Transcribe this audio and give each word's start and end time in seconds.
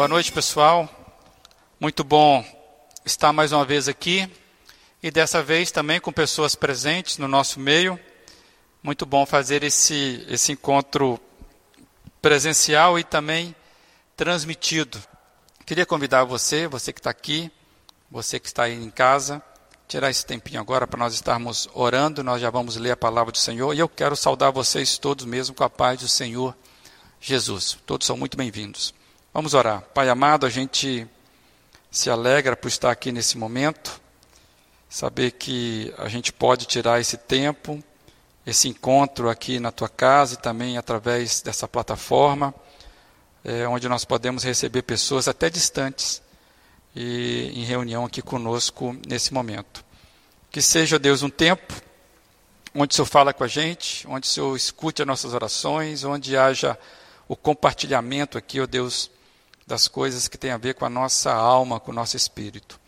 Boa 0.00 0.08
noite, 0.08 0.32
pessoal. 0.32 0.88
Muito 1.78 2.02
bom 2.02 2.42
estar 3.04 3.34
mais 3.34 3.52
uma 3.52 3.66
vez 3.66 3.86
aqui 3.86 4.26
e 5.02 5.10
dessa 5.10 5.42
vez 5.42 5.70
também 5.70 6.00
com 6.00 6.10
pessoas 6.10 6.54
presentes 6.54 7.18
no 7.18 7.28
nosso 7.28 7.60
meio. 7.60 8.00
Muito 8.82 9.04
bom 9.04 9.26
fazer 9.26 9.62
esse, 9.62 10.24
esse 10.26 10.52
encontro 10.52 11.20
presencial 12.22 12.98
e 12.98 13.04
também 13.04 13.54
transmitido. 14.16 14.98
Queria 15.66 15.84
convidar 15.84 16.24
você, 16.24 16.66
você 16.66 16.94
que 16.94 17.00
está 17.00 17.10
aqui, 17.10 17.52
você 18.10 18.40
que 18.40 18.46
está 18.46 18.62
aí 18.62 18.82
em 18.82 18.88
casa, 18.88 19.42
tirar 19.86 20.08
esse 20.08 20.24
tempinho 20.24 20.62
agora 20.62 20.86
para 20.86 20.98
nós 20.98 21.12
estarmos 21.12 21.68
orando. 21.74 22.24
Nós 22.24 22.40
já 22.40 22.48
vamos 22.48 22.76
ler 22.76 22.92
a 22.92 22.96
palavra 22.96 23.32
do 23.32 23.38
Senhor 23.38 23.74
e 23.74 23.78
eu 23.78 23.88
quero 23.88 24.16
saudar 24.16 24.50
vocês 24.50 24.96
todos 24.96 25.26
mesmo 25.26 25.54
com 25.54 25.62
a 25.62 25.68
paz 25.68 26.00
do 26.00 26.08
Senhor 26.08 26.56
Jesus. 27.20 27.76
Todos 27.84 28.06
são 28.06 28.16
muito 28.16 28.34
bem-vindos. 28.34 28.98
Vamos 29.32 29.54
orar. 29.54 29.82
Pai 29.94 30.08
amado, 30.08 30.44
a 30.44 30.50
gente 30.50 31.06
se 31.88 32.10
alegra 32.10 32.56
por 32.56 32.66
estar 32.66 32.90
aqui 32.90 33.12
nesse 33.12 33.38
momento, 33.38 34.00
saber 34.88 35.30
que 35.30 35.94
a 35.98 36.08
gente 36.08 36.32
pode 36.32 36.66
tirar 36.66 37.00
esse 37.00 37.16
tempo, 37.16 37.80
esse 38.44 38.66
encontro 38.66 39.30
aqui 39.30 39.60
na 39.60 39.70
tua 39.70 39.88
casa 39.88 40.34
e 40.34 40.36
também 40.36 40.76
através 40.76 41.42
dessa 41.42 41.68
plataforma, 41.68 42.52
é, 43.44 43.68
onde 43.68 43.88
nós 43.88 44.04
podemos 44.04 44.42
receber 44.42 44.82
pessoas 44.82 45.28
até 45.28 45.48
distantes 45.48 46.20
e 46.96 47.52
em 47.54 47.62
reunião 47.62 48.04
aqui 48.04 48.20
conosco 48.20 48.96
nesse 49.06 49.32
momento. 49.32 49.84
Que 50.50 50.60
seja, 50.60 50.98
Deus, 50.98 51.22
um 51.22 51.30
tempo 51.30 51.72
onde 52.74 52.94
o 52.94 52.96
Senhor 52.96 53.06
fala 53.06 53.32
com 53.32 53.44
a 53.44 53.48
gente, 53.48 54.04
onde 54.08 54.26
o 54.26 54.28
Senhor 54.28 54.56
escute 54.56 55.02
as 55.02 55.06
nossas 55.06 55.34
orações, 55.34 56.02
onde 56.02 56.36
haja 56.36 56.76
o 57.28 57.36
compartilhamento 57.36 58.36
aqui, 58.36 58.60
ó 58.60 58.66
Deus, 58.66 59.08
das 59.70 59.86
coisas 59.86 60.26
que 60.26 60.36
têm 60.36 60.50
a 60.50 60.56
ver 60.56 60.74
com 60.74 60.84
a 60.84 60.90
nossa 60.90 61.32
alma, 61.32 61.78
com 61.78 61.92
o 61.92 61.94
nosso 61.94 62.16
espírito. 62.16 62.78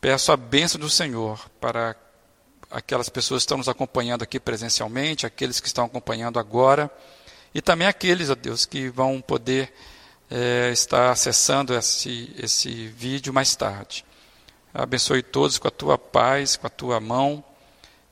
Peço 0.00 0.30
a 0.30 0.36
bênção 0.36 0.78
do 0.78 0.90
Senhor 0.90 1.48
para 1.58 1.96
aquelas 2.70 3.08
pessoas 3.08 3.40
que 3.40 3.44
estão 3.44 3.56
nos 3.56 3.70
acompanhando 3.70 4.22
aqui 4.22 4.38
presencialmente, 4.38 5.24
aqueles 5.24 5.60
que 5.60 5.66
estão 5.66 5.86
acompanhando 5.86 6.38
agora, 6.38 6.90
e 7.54 7.62
também 7.62 7.88
aqueles, 7.88 8.28
ó 8.28 8.34
Deus, 8.34 8.66
que 8.66 8.90
vão 8.90 9.20
poder 9.20 9.72
é, 10.30 10.70
estar 10.70 11.10
acessando 11.10 11.74
esse, 11.74 12.34
esse 12.38 12.88
vídeo 12.88 13.32
mais 13.32 13.56
tarde. 13.56 14.04
Abençoe 14.74 15.22
todos 15.22 15.58
com 15.58 15.68
a 15.68 15.72
tua 15.72 15.96
paz, 15.96 16.54
com 16.54 16.66
a 16.66 16.70
tua 16.70 17.00
mão. 17.00 17.42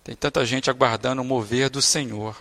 Tem 0.03 0.17
tanta 0.17 0.47
gente 0.47 0.71
aguardando 0.71 1.21
o 1.21 1.25
mover 1.25 1.69
do 1.69 1.83
Senhor. 1.83 2.35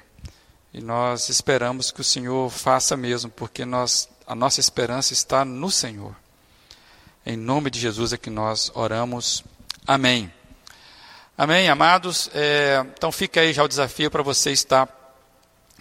E 0.74 0.82
nós 0.82 1.28
esperamos 1.28 1.92
que 1.92 2.02
o 2.02 2.06
Senhor 2.06 2.50
faça 2.50 2.96
mesmo, 2.96 3.30
porque 3.30 3.66
nós 3.66 4.10
a 4.28 4.36
nossa 4.36 4.60
esperança 4.60 5.14
está 5.14 5.46
no 5.46 5.72
Senhor. 5.72 6.14
Em 7.26 7.38
nome 7.38 7.70
de 7.72 7.80
Jesus 7.80 8.12
é 8.12 8.18
que 8.18 8.30
nós 8.30 8.70
oramos. 8.76 9.42
Amém. 9.88 10.32
Amém, 11.38 11.70
amados. 11.70 12.30
É, 12.34 12.86
então 12.94 13.10
fica 13.10 13.40
aí 13.40 13.54
já 13.54 13.64
o 13.64 13.70
desafio 13.70 14.12
para 14.12 14.22
você 14.22 14.52
estar 14.52 14.90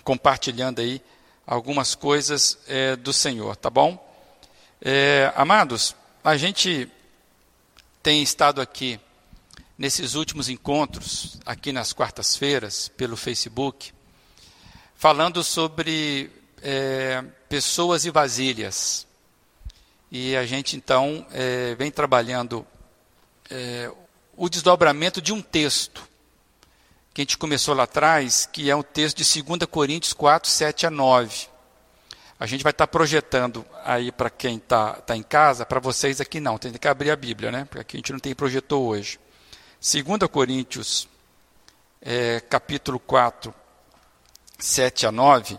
compartilhando 0.05 0.78
aí 0.78 1.03
algumas 1.44 1.97
coisas 1.97 2.56
é, 2.69 2.94
do 2.94 3.12
Senhor, 3.12 3.56
tá 3.56 3.69
bom? 3.69 3.98
É, 4.81 5.33
amados, 5.34 5.97
a 6.22 6.36
gente 6.36 6.88
tem 8.00 8.22
estado 8.22 8.60
aqui 8.60 9.00
nesses 9.77 10.14
últimos 10.14 10.48
encontros, 10.48 11.41
aqui 11.44 11.72
nas 11.72 11.92
quartas-feiras, 11.92 12.86
pelo 12.88 13.16
Facebook, 13.16 13.92
falando 14.94 15.42
sobre 15.42 16.31
é, 16.62 17.24
pessoas 17.48 18.04
e 18.04 18.10
vasilhas. 18.10 19.06
E 20.10 20.36
a 20.36 20.46
gente 20.46 20.76
então 20.76 21.26
é, 21.32 21.74
vem 21.74 21.90
trabalhando 21.90 22.66
é, 23.50 23.90
o 24.36 24.48
desdobramento 24.48 25.20
de 25.20 25.32
um 25.32 25.42
texto 25.42 26.06
que 27.12 27.22
a 27.22 27.24
gente 27.24 27.38
começou 27.38 27.74
lá 27.74 27.84
atrás, 27.84 28.47
que 28.53 28.70
é 28.70 28.76
um 28.76 28.82
texto 28.82 29.16
de 29.16 29.42
2 29.42 29.64
Coríntios 29.70 30.12
4, 30.12 30.50
7 30.50 30.86
a 30.86 30.91
9. 30.91 31.48
A 32.38 32.44
gente 32.44 32.62
vai 32.62 32.70
estar 32.70 32.86
projetando 32.86 33.64
aí 33.82 34.12
para 34.12 34.28
quem 34.28 34.56
está 34.56 34.92
tá 34.94 35.16
em 35.16 35.22
casa, 35.22 35.64
para 35.64 35.81
vocês 35.81 36.20
aqui 36.20 36.38
não, 36.38 36.58
tem 36.58 36.70
que 36.75 36.86
abrir 36.86 37.10
a 37.10 37.16
Bíblia, 37.16 37.50
né? 37.50 37.64
Porque 37.64 37.81
aqui 37.81 37.97
a 37.97 38.00
gente 38.00 38.12
não 38.12 38.20
tem 38.20 38.34
projetor 38.34 38.78
hoje. 38.78 39.19
2 39.81 40.31
Coríntios, 40.31 41.08
é, 42.02 42.41
capítulo 42.41 42.98
4, 42.98 43.54
7 44.58 45.06
a 45.06 45.12
9, 45.12 45.58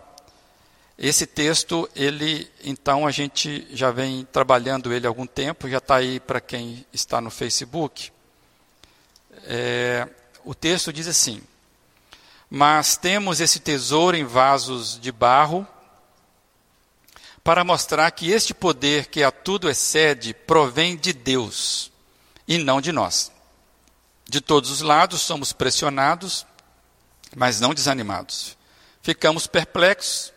esse 0.98 1.28
texto, 1.28 1.88
ele, 1.96 2.50
então, 2.64 3.06
a 3.06 3.12
gente 3.12 3.68
já 3.72 3.92
vem 3.92 4.26
trabalhando 4.32 4.92
ele 4.92 5.06
há 5.06 5.10
algum 5.10 5.28
tempo, 5.28 5.70
já 5.70 5.78
está 5.78 5.98
aí 5.98 6.20
para 6.20 6.42
quem 6.42 6.84
está 6.92 7.22
no 7.22 7.30
Facebook. 7.30 8.12
É, 9.44 10.08
o 10.44 10.56
texto 10.56 10.92
diz 10.92 11.08
assim: 11.08 11.40
Mas 12.50 12.98
temos 12.98 13.40
esse 13.40 13.60
tesouro 13.60 14.18
em 14.18 14.24
vasos 14.24 15.00
de 15.00 15.12
barro, 15.12 15.68
para 17.44 17.64
mostrar 17.64 18.10
que 18.10 18.32
este 18.32 18.56
poder 18.56 19.06
que 19.06 19.22
a 19.24 19.32
tudo 19.32 19.70
excede 19.70 20.34
provém 20.34 20.98
de 20.98 21.14
Deus 21.14 21.92
e 22.48 22.58
não 22.58 22.82
de 22.82 22.92
nós. 22.92 23.32
De 24.28 24.42
todos 24.42 24.72
os 24.72 24.82
lados 24.82 25.22
somos 25.22 25.54
pressionados, 25.54 26.46
mas 27.36 27.62
não 27.62 27.74
desanimados. 27.74 28.58
Ficamos 29.02 29.46
perplexos, 29.46 30.34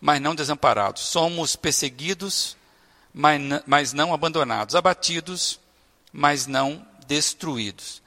mas 0.00 0.20
não 0.20 0.34
desamparados. 0.34 1.02
Somos 1.02 1.56
perseguidos, 1.56 2.56
mas 3.12 3.92
não 3.92 4.14
abandonados. 4.14 4.74
Abatidos, 4.74 5.60
mas 6.12 6.46
não 6.46 6.86
destruídos. 7.06 8.00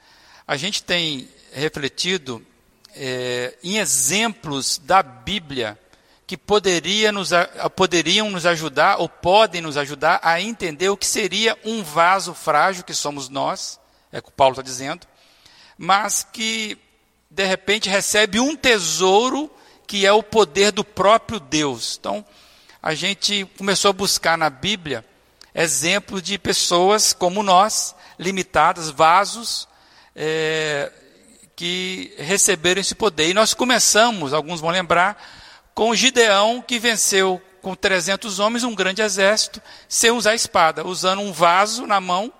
A 0.46 0.56
gente 0.56 0.82
tem 0.82 1.28
refletido 1.52 2.44
é, 2.94 3.56
em 3.62 3.78
exemplos 3.78 4.78
da 4.78 5.02
Bíblia 5.02 5.78
que 6.26 6.36
poderia 6.36 7.12
nos, 7.12 7.30
poderiam 7.76 8.30
nos 8.30 8.46
ajudar 8.46 8.98
ou 8.98 9.08
podem 9.08 9.60
nos 9.60 9.76
ajudar 9.76 10.20
a 10.22 10.40
entender 10.40 10.88
o 10.88 10.96
que 10.96 11.06
seria 11.06 11.56
um 11.64 11.82
vaso 11.82 12.32
frágil 12.32 12.82
que 12.82 12.94
somos 12.94 13.28
nós, 13.28 13.78
é 14.10 14.18
o 14.18 14.22
que 14.22 14.32
Paulo 14.32 14.52
está 14.52 14.62
dizendo, 14.62 15.06
mas 15.76 16.26
que 16.32 16.78
de 17.30 17.44
repente 17.44 17.88
recebe 17.88 18.40
um 18.40 18.56
tesouro 18.56 19.50
que 19.86 20.06
é 20.06 20.12
o 20.12 20.22
poder 20.22 20.72
do 20.72 20.84
próprio 20.84 21.38
Deus. 21.38 21.96
Então, 21.98 22.24
a 22.82 22.94
gente 22.94 23.44
começou 23.56 23.90
a 23.90 23.92
buscar 23.92 24.36
na 24.36 24.50
Bíblia 24.50 25.04
exemplos 25.54 26.22
de 26.22 26.38
pessoas 26.38 27.12
como 27.12 27.42
nós, 27.42 27.94
limitadas, 28.18 28.90
vasos, 28.90 29.68
é, 30.14 30.90
que 31.56 32.12
receberam 32.18 32.80
esse 32.80 32.94
poder. 32.94 33.28
E 33.28 33.34
nós 33.34 33.54
começamos, 33.54 34.32
alguns 34.32 34.60
vão 34.60 34.70
lembrar, 34.70 35.22
com 35.74 35.94
Gideão, 35.94 36.60
que 36.60 36.78
venceu 36.78 37.40
com 37.62 37.74
300 37.74 38.38
homens 38.38 38.64
um 38.64 38.74
grande 38.74 39.00
exército, 39.00 39.62
sem 39.88 40.10
usar 40.10 40.34
espada, 40.34 40.86
usando 40.86 41.22
um 41.22 41.32
vaso 41.32 41.86
na 41.86 42.00
mão 42.00 42.32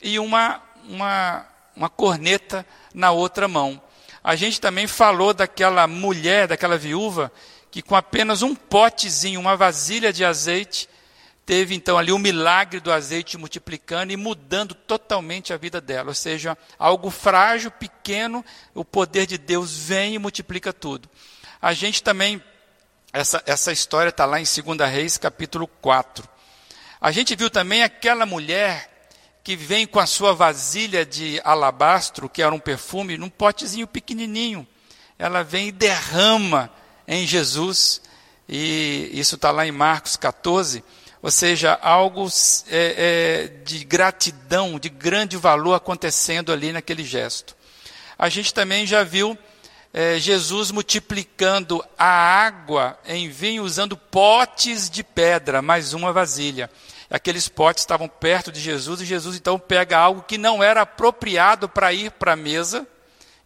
e 0.00 0.18
uma, 0.18 0.62
uma, 0.88 1.46
uma 1.76 1.88
corneta 1.90 2.64
na 2.94 3.10
outra 3.10 3.46
mão. 3.46 3.80
A 4.26 4.34
gente 4.34 4.60
também 4.60 4.88
falou 4.88 5.32
daquela 5.32 5.86
mulher, 5.86 6.48
daquela 6.48 6.76
viúva, 6.76 7.30
que 7.70 7.80
com 7.80 7.94
apenas 7.94 8.42
um 8.42 8.56
potezinho, 8.56 9.38
uma 9.38 9.56
vasilha 9.56 10.12
de 10.12 10.24
azeite, 10.24 10.88
teve 11.46 11.76
então 11.76 11.96
ali 11.96 12.10
o 12.10 12.18
milagre 12.18 12.80
do 12.80 12.92
azeite 12.92 13.38
multiplicando 13.38 14.12
e 14.12 14.16
mudando 14.16 14.74
totalmente 14.74 15.52
a 15.52 15.56
vida 15.56 15.80
dela. 15.80 16.08
Ou 16.08 16.14
seja, 16.14 16.58
algo 16.76 17.08
frágil, 17.08 17.70
pequeno, 17.70 18.44
o 18.74 18.84
poder 18.84 19.26
de 19.26 19.38
Deus 19.38 19.78
vem 19.78 20.16
e 20.16 20.18
multiplica 20.18 20.72
tudo. 20.72 21.08
A 21.62 21.72
gente 21.72 22.02
também, 22.02 22.42
essa, 23.12 23.40
essa 23.46 23.70
história 23.70 24.08
está 24.08 24.24
lá 24.24 24.40
em 24.40 24.44
2 24.44 24.90
Reis, 24.90 25.16
capítulo 25.16 25.68
4. 25.68 26.28
A 27.00 27.12
gente 27.12 27.36
viu 27.36 27.48
também 27.48 27.84
aquela 27.84 28.26
mulher 28.26 28.95
que 29.46 29.54
vem 29.54 29.86
com 29.86 30.00
a 30.00 30.06
sua 30.06 30.34
vasilha 30.34 31.06
de 31.06 31.40
alabastro, 31.44 32.28
que 32.28 32.42
era 32.42 32.52
um 32.52 32.58
perfume, 32.58 33.16
num 33.16 33.28
potezinho 33.28 33.86
pequenininho. 33.86 34.66
Ela 35.16 35.44
vem 35.44 35.68
e 35.68 35.72
derrama 35.72 36.68
em 37.06 37.24
Jesus, 37.24 38.02
e 38.48 39.08
isso 39.12 39.36
está 39.36 39.52
lá 39.52 39.64
em 39.64 39.70
Marcos 39.70 40.16
14. 40.16 40.82
Ou 41.22 41.30
seja, 41.30 41.78
algo 41.80 42.26
é, 42.68 43.46
é, 43.48 43.62
de 43.62 43.84
gratidão, 43.84 44.80
de 44.80 44.88
grande 44.88 45.36
valor 45.36 45.74
acontecendo 45.74 46.50
ali 46.50 46.72
naquele 46.72 47.04
gesto. 47.04 47.54
A 48.18 48.28
gente 48.28 48.52
também 48.52 48.84
já 48.84 49.04
viu 49.04 49.38
é, 49.94 50.18
Jesus 50.18 50.72
multiplicando 50.72 51.84
a 51.96 52.04
água 52.04 52.98
em 53.06 53.28
vinho 53.28 53.62
usando 53.62 53.96
potes 53.96 54.90
de 54.90 55.04
pedra, 55.04 55.62
mais 55.62 55.94
uma 55.94 56.12
vasilha. 56.12 56.68
Aqueles 57.08 57.48
potes 57.48 57.82
estavam 57.82 58.08
perto 58.08 58.50
de 58.50 58.60
Jesus 58.60 59.00
e 59.00 59.04
Jesus 59.04 59.36
então 59.36 59.58
pega 59.58 59.96
algo 59.96 60.22
que 60.22 60.36
não 60.36 60.62
era 60.62 60.82
apropriado 60.82 61.68
para 61.68 61.92
ir 61.92 62.10
para 62.12 62.32
a 62.32 62.36
mesa 62.36 62.86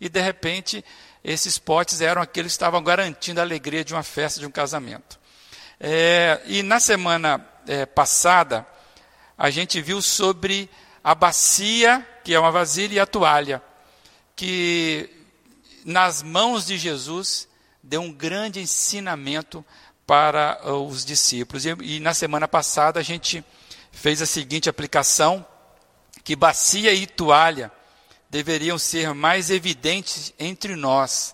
e 0.01 0.09
de 0.09 0.21
repente 0.21 0.85
esses 1.23 1.59
potes 1.59 2.01
eram 2.01 2.23
aqueles 2.23 2.53
que 2.53 2.57
estavam 2.57 2.83
garantindo 2.83 3.41
a 3.41 3.43
alegria 3.43 3.85
de 3.85 3.93
uma 3.93 4.03
festa, 4.03 4.41
de 4.41 4.47
um 4.47 4.51
casamento. 4.51 5.21
É, 5.79 6.41
e 6.47 6.63
na 6.63 6.81
semana 6.81 7.47
é, 7.67 7.85
passada 7.85 8.67
a 9.37 9.51
gente 9.51 9.81
viu 9.81 10.01
sobre 10.01 10.69
a 11.03 11.15
bacia, 11.15 12.07
que 12.25 12.35
é 12.35 12.41
uma 12.41 12.51
vasilha, 12.51 12.95
e 12.95 13.01
a 13.01 13.07
toalha, 13.07 13.63
que 14.37 15.09
nas 15.85 16.23
mãos 16.23 16.67
de 16.67 16.77
Jesus 16.77 17.49
deu 17.83 18.03
um 18.03 18.13
grande 18.13 18.61
ensinamento 18.61 19.65
para 20.11 20.61
uh, 20.65 20.85
os 20.85 21.05
discípulos. 21.05 21.65
E, 21.65 21.69
e 21.83 22.01
na 22.01 22.13
semana 22.13 22.49
passada 22.49 22.99
a 22.99 23.03
gente 23.03 23.45
fez 23.93 24.21
a 24.21 24.27
seguinte 24.27 24.69
aplicação: 24.69 25.47
que 26.25 26.35
bacia 26.35 26.93
e 26.93 27.07
toalha 27.07 27.71
deveriam 28.29 28.77
ser 28.77 29.15
mais 29.15 29.51
evidentes 29.51 30.35
entre 30.37 30.75
nós 30.75 31.33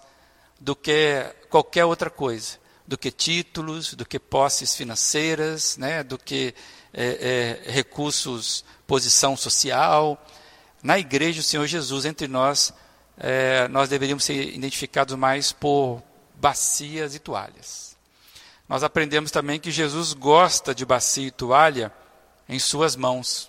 do 0.61 0.77
que 0.77 1.25
qualquer 1.49 1.87
outra 1.87 2.11
coisa, 2.11 2.59
do 2.87 2.99
que 2.99 3.11
títulos, 3.11 3.95
do 3.95 4.05
que 4.05 4.19
posses 4.19 4.77
financeiras, 4.77 5.79
né, 5.79 6.03
do 6.03 6.19
que 6.19 6.55
é, 6.93 7.63
é, 7.65 7.71
recursos, 7.71 8.63
posição 8.87 9.39
social. 9.39 10.23
Na 10.83 10.99
igreja, 10.99 11.41
o 11.41 11.43
Senhor 11.43 11.67
Jesus, 11.67 12.05
entre 12.05 12.29
nós, 12.29 12.75
é, 13.17 13.69
nós 13.69 13.89
deveríamos 13.89 14.25
ser 14.25 14.55
identificados 14.55 15.17
mais 15.17 15.51
por 15.51 16.03
bacias 16.35 17.15
e 17.15 17.19
toalhas. 17.19 17.96
Nós 18.69 18.83
aprendemos 18.83 19.31
também 19.31 19.61
que 19.61 19.71
Jesus 19.71 20.13
gosta 20.13 20.75
de 20.75 20.85
bacia 20.85 21.29
e 21.29 21.31
toalha 21.31 21.93
em 22.49 22.59
suas 22.59 22.97
mãos, 22.97 23.49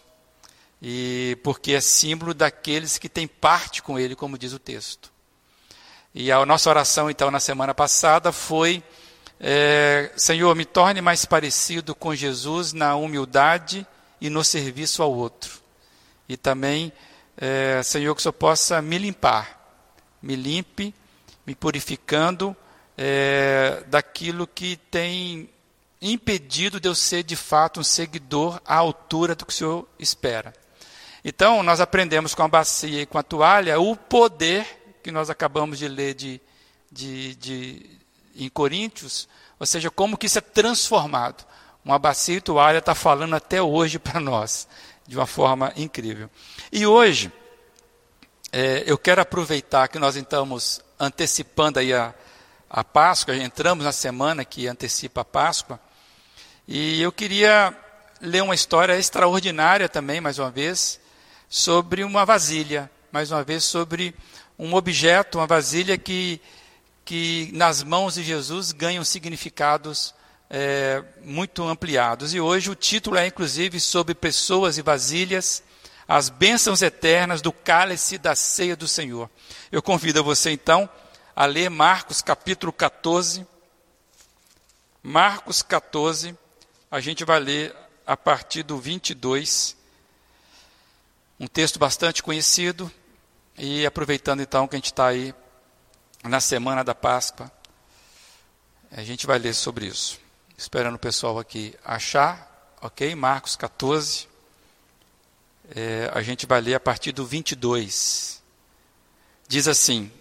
e 0.81 1.37
porque 1.43 1.73
é 1.73 1.81
símbolo 1.81 2.33
daqueles 2.33 2.97
que 2.97 3.09
têm 3.09 3.27
parte 3.27 3.81
com 3.81 3.97
Ele, 3.97 4.15
como 4.15 4.37
diz 4.37 4.53
o 4.53 4.59
texto. 4.59 5.11
E 6.13 6.31
a 6.31 6.45
nossa 6.45 6.69
oração, 6.69 7.09
então, 7.09 7.31
na 7.31 7.39
semana 7.39 7.73
passada 7.73 8.31
foi: 8.31 8.83
é, 9.39 10.11
Senhor, 10.15 10.55
me 10.55 10.65
torne 10.65 11.01
mais 11.01 11.25
parecido 11.25 11.95
com 11.95 12.15
Jesus 12.15 12.73
na 12.73 12.95
humildade 12.95 13.85
e 14.21 14.29
no 14.29 14.43
serviço 14.43 15.01
ao 15.01 15.13
outro. 15.13 15.61
E 16.29 16.37
também, 16.37 16.91
é, 17.37 17.81
Senhor, 17.83 18.13
que 18.13 18.19
o 18.19 18.23
Senhor 18.23 18.33
possa 18.33 18.81
me 18.81 18.97
limpar, 18.97 19.77
me 20.21 20.35
limpe, 20.35 20.93
me 21.45 21.55
purificando 21.55 22.55
é, 22.97 23.83
daquilo 23.87 24.47
que 24.47 24.77
tem 24.89 25.49
impedido 26.01 26.79
de 26.79 26.87
eu 26.87 26.95
ser 26.95 27.23
de 27.23 27.35
fato 27.35 27.79
um 27.79 27.83
seguidor 27.83 28.59
à 28.65 28.75
altura 28.75 29.35
do 29.35 29.45
que 29.45 29.53
o 29.53 29.55
Senhor 29.55 29.87
espera. 29.99 30.53
Então, 31.23 31.61
nós 31.61 31.79
aprendemos 31.79 32.33
com 32.33 32.43
a 32.43 32.47
bacia 32.47 33.01
e 33.01 33.05
com 33.05 33.17
a 33.17 33.23
toalha 33.23 33.79
o 33.79 33.95
poder 33.95 34.65
que 35.03 35.11
nós 35.11 35.29
acabamos 35.29 35.79
de 35.79 35.87
ler 35.87 36.13
de, 36.13 36.41
de, 36.91 37.35
de, 37.35 37.99
em 38.35 38.49
Coríntios, 38.49 39.27
ou 39.59 39.65
seja, 39.65 39.89
como 39.89 40.17
que 40.17 40.25
isso 40.25 40.37
é 40.37 40.41
transformado. 40.41 41.45
Uma 41.83 41.97
bacia 41.97 42.35
e 42.35 42.41
toalha 42.41 42.79
está 42.79 42.93
falando 42.93 43.35
até 43.35 43.61
hoje 43.61 43.97
para 43.99 44.19
nós, 44.19 44.67
de 45.07 45.15
uma 45.15 45.25
forma 45.25 45.71
incrível. 45.75 46.29
E 46.71 46.85
hoje, 46.85 47.31
é, 48.51 48.83
eu 48.85 48.97
quero 48.97 49.21
aproveitar 49.21 49.87
que 49.87 49.99
nós 49.99 50.15
estamos 50.15 50.81
antecipando 50.99 51.79
aí 51.79 51.93
a, 51.93 52.13
a 52.69 52.83
Páscoa, 52.83 53.35
entramos 53.35 53.85
na 53.85 53.91
semana 53.91 54.43
que 54.43 54.67
antecipa 54.67 55.21
a 55.21 55.25
Páscoa, 55.25 55.79
e 56.67 57.01
eu 57.01 57.11
queria 57.11 57.75
ler 58.21 58.43
uma 58.43 58.55
história 58.55 58.97
extraordinária 58.97 59.87
também, 59.87 60.19
mais 60.19 60.37
uma 60.37 60.51
vez, 60.51 60.99
sobre 61.47 62.03
uma 62.03 62.25
vasilha, 62.25 62.91
mais 63.11 63.31
uma 63.31 63.43
vez 63.43 63.63
sobre 63.63 64.13
um 64.59 64.73
objeto, 64.73 65.37
uma 65.37 65.47
vasilha 65.47 65.97
que, 65.97 66.41
que 67.05 67.49
nas 67.53 67.83
mãos 67.83 68.15
de 68.15 68.23
Jesus 68.23 68.73
ganham 68.73 69.03
significados 69.05 70.13
é, 70.49 71.03
muito 71.23 71.63
ampliados. 71.63 72.33
E 72.33 72.39
hoje 72.39 72.69
o 72.69 72.75
título 72.75 73.17
é 73.17 73.27
inclusive 73.27 73.79
sobre 73.79 74.13
pessoas 74.13 74.77
e 74.77 74.81
vasilhas, 74.81 75.63
as 76.05 76.27
bênçãos 76.27 76.81
eternas 76.81 77.41
do 77.41 77.51
cálice 77.51 78.17
da 78.17 78.35
ceia 78.35 78.75
do 78.75 78.87
Senhor. 78.87 79.29
Eu 79.71 79.81
convido 79.81 80.23
você 80.23 80.51
então 80.51 80.89
a 81.37 81.45
ler 81.45 81.69
Marcos 81.69 82.19
capítulo 82.19 82.73
14. 82.73 83.45
Marcos 85.03 85.61
14, 85.61 86.35
a 86.89 86.99
gente 86.99 87.23
vai 87.23 87.39
ler 87.39 87.75
a 88.07 88.17
partir 88.17 88.63
do 88.63 88.79
22. 88.79 89.77
Um 91.39 91.45
texto 91.45 91.77
bastante 91.77 92.23
conhecido, 92.23 92.91
e 93.55 93.85
aproveitando 93.85 94.41
então 94.41 94.67
que 94.67 94.75
a 94.75 94.79
gente 94.79 94.87
está 94.87 95.05
aí 95.05 95.31
na 96.23 96.39
semana 96.39 96.83
da 96.83 96.95
Páscoa, 96.95 97.51
a 98.91 99.03
gente 99.03 99.27
vai 99.27 99.37
ler 99.37 99.53
sobre 99.53 99.85
isso. 99.85 100.19
Esperando 100.57 100.95
o 100.95 100.99
pessoal 100.99 101.37
aqui 101.37 101.75
achar, 101.85 102.75
ok? 102.81 103.13
Marcos 103.13 103.55
14. 103.55 104.27
É, 105.75 106.09
a 106.15 106.23
gente 106.23 106.47
vai 106.47 106.61
ler 106.61 106.73
a 106.73 106.79
partir 106.79 107.11
do 107.11 107.27
22. 107.27 108.41
Diz 109.47 109.67
assim: 109.67 110.11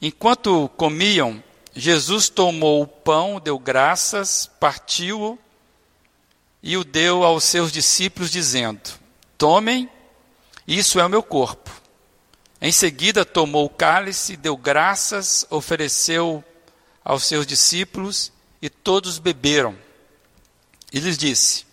Enquanto 0.00 0.68
comiam, 0.76 1.42
Jesus 1.74 2.28
tomou 2.28 2.82
o 2.82 2.86
pão, 2.86 3.40
deu 3.40 3.58
graças, 3.58 4.50
partiu-o 4.58 5.38
e 6.62 6.76
o 6.76 6.84
deu 6.84 7.24
aos 7.24 7.44
seus 7.44 7.70
discípulos, 7.70 8.30
dizendo: 8.30 8.90
Tomem, 9.36 9.88
isso 10.66 11.00
é 11.00 11.04
o 11.04 11.08
meu 11.08 11.22
corpo. 11.22 11.70
Em 12.60 12.72
seguida, 12.72 13.24
tomou 13.24 13.64
o 13.64 13.70
cálice, 13.70 14.36
deu 14.36 14.56
graças, 14.56 15.46
ofereceu 15.48 16.44
aos 17.02 17.24
seus 17.24 17.46
discípulos 17.46 18.30
e 18.60 18.68
todos 18.68 19.18
beberam. 19.18 19.76
E 20.92 21.00
lhes 21.00 21.16
disse: 21.16 21.64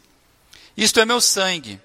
Isto 0.75 1.00
é 1.00 1.06
meu 1.06 1.19
sangue, 1.19 1.81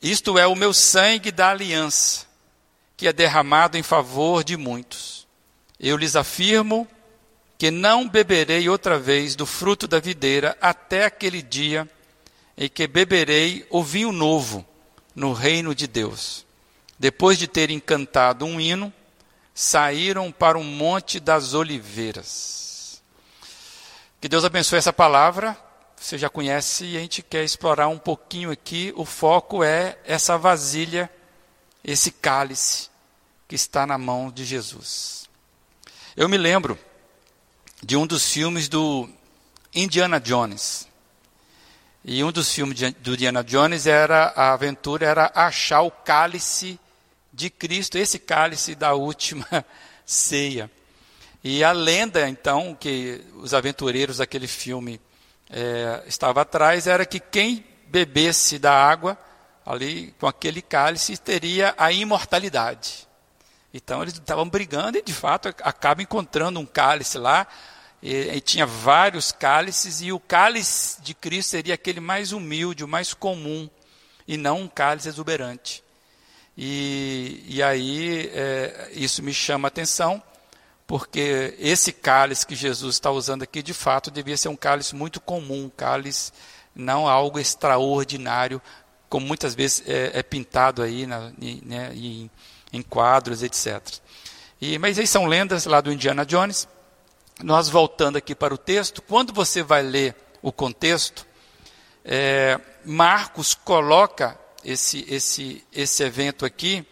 isto 0.00 0.38
é 0.38 0.46
o 0.46 0.54
meu 0.54 0.72
sangue 0.72 1.32
da 1.32 1.50
aliança, 1.50 2.23
que 3.04 3.08
é 3.08 3.12
derramado 3.12 3.76
em 3.76 3.82
favor 3.82 4.42
de 4.42 4.56
muitos. 4.56 5.26
Eu 5.78 5.94
lhes 5.94 6.16
afirmo 6.16 6.88
que 7.58 7.70
não 7.70 8.08
beberei 8.08 8.66
outra 8.66 8.98
vez 8.98 9.36
do 9.36 9.44
fruto 9.44 9.86
da 9.86 10.00
videira 10.00 10.56
até 10.58 11.04
aquele 11.04 11.42
dia 11.42 11.86
em 12.56 12.66
que 12.66 12.86
beberei 12.86 13.66
o 13.68 13.82
vinho 13.82 14.10
novo 14.10 14.64
no 15.14 15.34
reino 15.34 15.74
de 15.74 15.86
Deus. 15.86 16.46
Depois 16.98 17.38
de 17.38 17.46
terem 17.46 17.78
cantado 17.78 18.46
um 18.46 18.58
hino, 18.58 18.90
saíram 19.52 20.32
para 20.32 20.56
o 20.56 20.64
Monte 20.64 21.20
das 21.20 21.52
Oliveiras. 21.52 23.02
Que 24.18 24.30
Deus 24.30 24.46
abençoe 24.46 24.78
essa 24.78 24.94
palavra. 24.94 25.54
Você 25.94 26.16
já 26.16 26.30
conhece 26.30 26.86
e 26.86 26.96
a 26.96 27.00
gente 27.00 27.22
quer 27.22 27.44
explorar 27.44 27.88
um 27.88 27.98
pouquinho 27.98 28.50
aqui. 28.50 28.94
O 28.96 29.04
foco 29.04 29.62
é 29.62 29.98
essa 30.06 30.38
vasilha, 30.38 31.10
esse 31.84 32.10
cálice 32.10 32.93
que 33.48 33.54
está 33.54 33.86
na 33.86 33.98
mão 33.98 34.30
de 34.30 34.44
Jesus. 34.44 35.28
Eu 36.16 36.28
me 36.28 36.38
lembro 36.38 36.78
de 37.82 37.96
um 37.96 38.06
dos 38.06 38.30
filmes 38.30 38.68
do 38.68 39.08
Indiana 39.74 40.20
Jones. 40.20 40.88
E 42.04 42.22
um 42.22 42.30
dos 42.30 42.52
filmes 42.52 42.92
do 43.00 43.14
Indiana 43.14 43.42
Jones 43.42 43.86
era 43.86 44.32
a 44.36 44.52
aventura 44.52 45.06
era 45.06 45.32
achar 45.34 45.82
o 45.82 45.90
cálice 45.90 46.78
de 47.32 47.50
Cristo, 47.50 47.98
esse 47.98 48.18
cálice 48.18 48.74
da 48.74 48.94
última 48.94 49.46
ceia. 50.06 50.70
E 51.42 51.64
a 51.64 51.72
lenda, 51.72 52.28
então, 52.28 52.74
que 52.78 53.22
os 53.34 53.52
aventureiros 53.52 54.18
daquele 54.18 54.46
filme 54.46 55.00
é, 55.50 56.02
estavam 56.06 56.40
atrás, 56.40 56.86
era 56.86 57.04
que 57.04 57.20
quem 57.20 57.64
bebesse 57.88 58.58
da 58.58 58.72
água, 58.72 59.18
ali 59.64 60.14
com 60.18 60.26
aquele 60.26 60.62
cálice, 60.62 61.16
teria 61.16 61.74
a 61.76 61.92
imortalidade. 61.92 63.03
Então 63.74 64.02
eles 64.02 64.14
estavam 64.14 64.48
brigando 64.48 64.96
e, 64.96 65.02
de 65.02 65.12
fato, 65.12 65.48
acabam 65.48 66.04
encontrando 66.04 66.60
um 66.60 66.64
cálice 66.64 67.18
lá. 67.18 67.44
E, 68.00 68.36
e 68.36 68.40
tinha 68.40 68.64
vários 68.64 69.32
cálices, 69.32 70.00
e 70.00 70.12
o 70.12 70.20
cálice 70.20 71.02
de 71.02 71.12
Cristo 71.12 71.50
seria 71.50 71.74
aquele 71.74 72.00
mais 72.00 72.32
humilde, 72.32 72.84
o 72.84 72.88
mais 72.88 73.12
comum, 73.12 73.68
e 74.28 74.36
não 74.36 74.60
um 74.60 74.68
cálice 74.68 75.08
exuberante. 75.08 75.82
E, 76.56 77.42
e 77.48 77.62
aí 77.62 78.30
é, 78.32 78.90
isso 78.92 79.22
me 79.22 79.34
chama 79.34 79.66
a 79.66 79.70
atenção, 79.70 80.22
porque 80.86 81.56
esse 81.58 81.92
cálice 81.92 82.46
que 82.46 82.54
Jesus 82.54 82.94
está 82.94 83.10
usando 83.10 83.42
aqui, 83.42 83.62
de 83.62 83.74
fato, 83.74 84.10
devia 84.10 84.36
ser 84.36 84.50
um 84.50 84.56
cálice 84.56 84.94
muito 84.94 85.20
comum, 85.20 85.64
um 85.64 85.70
cálice 85.70 86.30
não 86.76 87.08
algo 87.08 87.38
extraordinário, 87.38 88.60
como 89.08 89.26
muitas 89.26 89.54
vezes 89.54 89.82
é, 89.86 90.18
é 90.18 90.22
pintado 90.22 90.82
aí 90.82 91.06
na, 91.06 91.32
né, 91.38 91.92
em, 91.94 92.30
em, 92.76 92.82
quadros, 92.82 93.42
etc. 93.42 93.80
E, 94.60 94.78
mas 94.78 94.98
aí 94.98 95.06
são 95.06 95.26
lendas 95.26 95.66
lá 95.66 95.80
do 95.80 95.92
Indiana 95.92 96.24
Jones. 96.24 96.68
Nós 97.42 97.68
voltando 97.68 98.16
aqui 98.16 98.34
para 98.34 98.54
o 98.54 98.58
texto, 98.58 99.02
quando 99.02 99.32
você 99.32 99.62
vai 99.62 99.82
ler 99.82 100.14
o 100.40 100.52
contexto, 100.52 101.26
é, 102.04 102.60
Marcos 102.84 103.54
coloca 103.54 104.38
esse, 104.64 105.04
esse, 105.08 105.64
esse 105.72 106.02
evento 106.02 106.44
aqui 106.44 106.86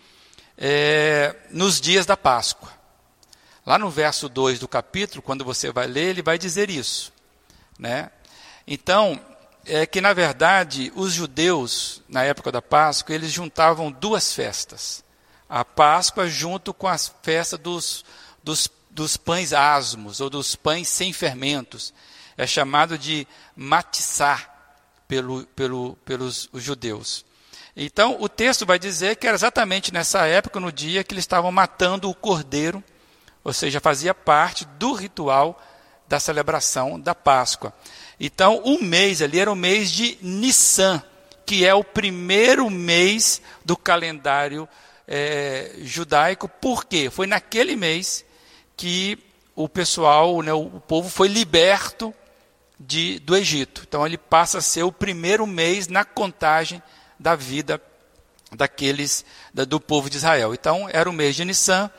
é, 0.56 1.34
nos 1.50 1.80
dias 1.80 2.06
da 2.06 2.16
Páscoa. 2.16 2.70
Lá 3.64 3.78
no 3.78 3.90
verso 3.90 4.28
2 4.28 4.58
do 4.58 4.66
capítulo, 4.66 5.22
quando 5.22 5.44
você 5.44 5.70
vai 5.70 5.86
ler, 5.86 6.10
ele 6.10 6.22
vai 6.22 6.36
dizer 6.36 6.68
isso. 6.68 7.12
Né? 7.78 8.10
Então, 8.66 9.20
é 9.64 9.86
que, 9.86 10.00
na 10.00 10.12
verdade, 10.12 10.92
os 10.96 11.12
judeus, 11.12 12.02
na 12.08 12.24
época 12.24 12.50
da 12.50 12.60
Páscoa, 12.60 13.14
eles 13.14 13.30
juntavam 13.30 13.90
duas 13.90 14.32
festas. 14.32 15.04
A 15.54 15.66
Páscoa 15.66 16.30
junto 16.30 16.73
com 16.73 16.88
a 16.88 16.97
festa 16.97 17.59
dos, 17.59 18.06
dos, 18.42 18.71
dos 18.90 19.18
pães 19.18 19.52
asmos, 19.52 20.18
ou 20.18 20.30
dos 20.30 20.56
pães 20.56 20.88
sem 20.88 21.12
fermentos. 21.12 21.92
É 22.38 22.47
chamado 22.47 22.97
de 22.97 23.28
matissá 23.54 24.49
pelo, 25.06 25.44
pelo, 25.49 25.94
pelos 26.06 26.49
judeus. 26.54 27.23
Então, 27.76 28.16
o 28.18 28.30
texto 28.30 28.64
vai 28.64 28.78
dizer 28.78 29.16
que 29.16 29.26
era 29.26 29.35
exatamente 29.35 29.92
nessa 29.92 30.26
época, 30.26 30.59
no 30.59 30.73
dia 30.73 31.04
que 31.04 31.12
eles 31.12 31.25
estavam 31.25 31.52
matando 31.52 32.09
o 32.09 32.14
cordeiro, 32.14 32.82
ou 33.44 33.52
seja, 33.52 33.78
fazia 33.78 34.14
parte 34.14 34.64
do 34.64 34.94
ritual 34.94 35.62
da 36.09 36.18
celebração 36.18 36.99
da 36.99 37.14
Páscoa. 37.14 37.75
Então, 38.18 38.62
o 38.64 38.82
mês 38.82 39.21
ali 39.21 39.38
era 39.38 39.52
o 39.52 39.56
mês 39.56 39.90
de 39.90 40.16
Nissan, 40.23 41.02
que 41.44 41.66
é 41.66 41.75
o 41.75 41.85
primeiro 41.85 42.71
mês 42.71 43.42
do 43.62 43.76
calendário 43.76 44.66
é, 45.06 45.73
judaico. 45.82 46.49
Por 46.49 46.85
quê? 46.85 47.11
Foi 47.11 47.26
naquele 47.26 47.76
mês 47.76 48.25
que 48.76 49.18
o 49.54 49.68
pessoal, 49.68 50.40
né, 50.42 50.52
o 50.52 50.80
povo 50.80 51.09
foi 51.09 51.28
liberto 51.28 52.14
de, 52.78 53.18
do 53.21 53.37
Egito. 53.37 53.85
Então, 53.87 54.06
ele 54.06 54.18
passa 54.18 54.59
a 54.59 54.62
ser 54.62 54.82
o 54.82 54.92
primeiro 54.92 55.47
mês 55.47 55.88
na 55.88 56.04
contagem 56.04 56.82
da 57.18 57.37
vida 57.37 57.80
daqueles 58.54 59.25
da, 59.52 59.64
do 59.64 59.80
povo 59.80 60.11
de 60.11 60.16
Israel. 60.16 60.52
Então, 60.52 60.88
era 60.92 61.09
o 61.09 61.12
mês 61.12 61.37
de 61.37 61.44
Nissan. 61.44 61.90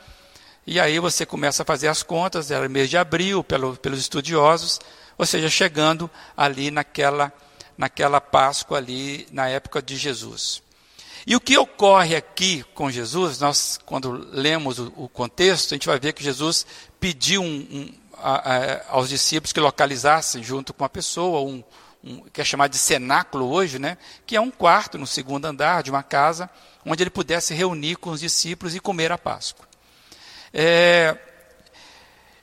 E 0.66 0.80
aí 0.80 0.98
você 0.98 1.26
começa 1.26 1.62
a 1.62 1.66
fazer 1.66 1.88
as 1.88 2.02
contas, 2.02 2.50
era 2.50 2.68
mês 2.68 2.88
de 2.88 2.96
abril, 2.96 3.44
pelo, 3.44 3.76
pelos 3.76 4.00
estudiosos 4.00 4.80
ou 5.16 5.26
seja, 5.26 5.48
chegando 5.48 6.10
ali 6.36 6.70
naquela, 6.70 7.32
naquela 7.76 8.20
Páscoa 8.20 8.78
ali 8.78 9.26
na 9.30 9.48
época 9.48 9.80
de 9.80 9.96
Jesus. 9.96 10.62
E 11.26 11.34
o 11.34 11.40
que 11.40 11.56
ocorre 11.56 12.14
aqui 12.14 12.62
com 12.74 12.90
Jesus, 12.90 13.38
nós 13.38 13.78
quando 13.86 14.12
lemos 14.30 14.78
o, 14.78 14.92
o 14.96 15.08
contexto, 15.08 15.72
a 15.72 15.74
gente 15.76 15.86
vai 15.86 15.98
ver 15.98 16.12
que 16.12 16.22
Jesus 16.22 16.66
pediu 17.00 17.42
um, 17.42 17.46
um, 17.46 17.94
a, 18.18 18.34
a, 18.34 18.90
aos 18.90 19.08
discípulos 19.08 19.52
que 19.52 19.60
localizassem 19.60 20.42
junto 20.42 20.74
com 20.74 20.84
a 20.84 20.88
pessoa 20.88 21.40
um, 21.40 21.64
um, 22.02 22.20
que 22.28 22.42
é 22.42 22.44
chamado 22.44 22.72
de 22.72 22.78
cenáculo 22.78 23.50
hoje, 23.50 23.78
né, 23.78 23.96
que 24.26 24.36
é 24.36 24.40
um 24.40 24.50
quarto 24.50 24.98
no 24.98 25.06
segundo 25.06 25.46
andar 25.46 25.82
de 25.82 25.90
uma 25.90 26.02
casa, 26.02 26.50
onde 26.84 27.02
ele 27.02 27.10
pudesse 27.10 27.54
reunir 27.54 27.96
com 27.96 28.10
os 28.10 28.20
discípulos 28.20 28.74
e 28.74 28.80
comer 28.80 29.10
a 29.10 29.16
Páscoa. 29.16 29.66
É, 30.52 31.16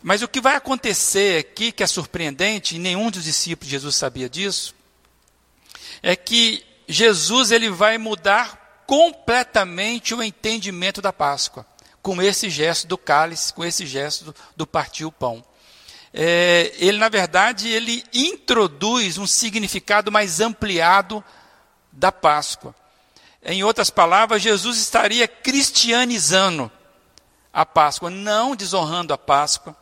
mas 0.02 0.24
o 0.24 0.28
que 0.28 0.42
vai 0.42 0.56
acontecer 0.56 1.40
aqui, 1.40 1.72
que 1.72 1.84
é 1.84 1.88
surpreendente, 1.88 2.76
e 2.76 2.80
nenhum 2.80 3.12
dos 3.12 3.24
discípulos 3.24 3.68
de 3.68 3.72
Jesus 3.76 3.96
sabia 3.96 4.28
disso, 4.28 4.74
é 6.02 6.16
que 6.16 6.66
Jesus 6.88 7.52
ele 7.52 7.70
vai 7.70 8.00
mudar 8.00 8.61
completamente 8.92 10.14
o 10.14 10.22
entendimento 10.22 11.02
da 11.02 11.14
Páscoa, 11.14 11.66
com 12.02 12.22
esse 12.22 12.50
gesto 12.50 12.88
do 12.88 12.98
cálice, 12.98 13.54
com 13.54 13.64
esse 13.64 13.86
gesto 13.86 14.36
do, 14.54 14.68
partir 14.68 15.06
o 15.06 15.12
pão. 15.14 15.42
É, 16.14 16.74
ele, 16.76 16.98
na 16.98 17.08
verdade, 17.08 17.70
ele 17.70 18.04
introduz 18.14 19.18
um 19.18 19.26
significado 19.26 20.12
mais 20.12 20.42
ampliado 20.42 21.24
da 21.90 22.12
Páscoa. 22.12 22.76
Em 23.42 23.64
outras 23.64 23.90
palavras, 23.90 24.42
Jesus 24.42 24.78
estaria 24.78 25.26
cristianizando 25.26 26.70
a 27.54 27.66
Páscoa, 27.66 28.10
não 28.10 28.58
desonrando 28.58 29.14
a 29.14 29.18
Páscoa, 29.18 29.74